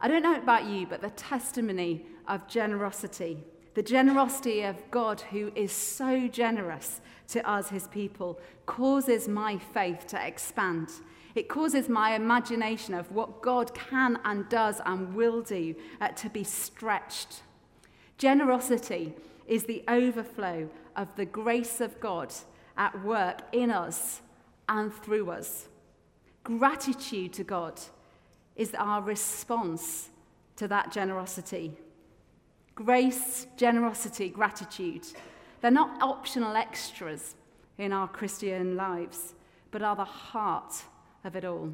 I 0.00 0.08
don't 0.08 0.22
know 0.22 0.36
about 0.36 0.66
you, 0.66 0.86
but 0.86 1.02
the 1.02 1.10
testimony 1.10 2.06
of 2.26 2.48
generosity, 2.48 3.38
the 3.74 3.82
generosity 3.82 4.62
of 4.62 4.76
God 4.90 5.20
who 5.20 5.52
is 5.54 5.72
so 5.72 6.26
generous 6.28 7.00
to 7.28 7.48
us, 7.48 7.68
his 7.68 7.86
people, 7.88 8.40
causes 8.66 9.28
my 9.28 9.58
faith 9.58 10.06
to 10.08 10.26
expand. 10.26 10.88
It 11.34 11.48
causes 11.48 11.88
my 11.88 12.14
imagination 12.14 12.94
of 12.94 13.12
what 13.12 13.42
God 13.42 13.74
can 13.74 14.18
and 14.24 14.48
does 14.48 14.80
and 14.84 15.14
will 15.14 15.42
do 15.42 15.74
uh, 16.00 16.08
to 16.08 16.28
be 16.30 16.44
stretched. 16.44 17.42
Generosity 18.18 19.14
is 19.46 19.64
the 19.64 19.84
overflow 19.86 20.68
of 20.96 21.14
the 21.16 21.24
grace 21.26 21.80
of 21.80 22.00
God 22.00 22.32
at 22.76 23.04
work 23.04 23.42
in 23.52 23.70
us 23.70 24.20
and 24.68 24.92
through 24.92 25.30
us. 25.30 25.68
Gratitude 26.44 27.32
to 27.34 27.44
God 27.44 27.80
is 28.56 28.74
our 28.74 29.02
response 29.02 30.10
to 30.56 30.68
that 30.68 30.92
generosity. 30.92 31.72
Grace, 32.74 33.46
generosity, 33.56 34.28
gratitude. 34.28 35.06
They're 35.60 35.70
not 35.70 36.02
optional 36.02 36.56
extras 36.56 37.34
in 37.78 37.92
our 37.92 38.08
Christian 38.08 38.76
lives, 38.76 39.34
but 39.70 39.82
are 39.82 39.96
the 39.96 40.04
heart 40.04 40.74
of 41.24 41.36
it 41.36 41.44
all. 41.44 41.72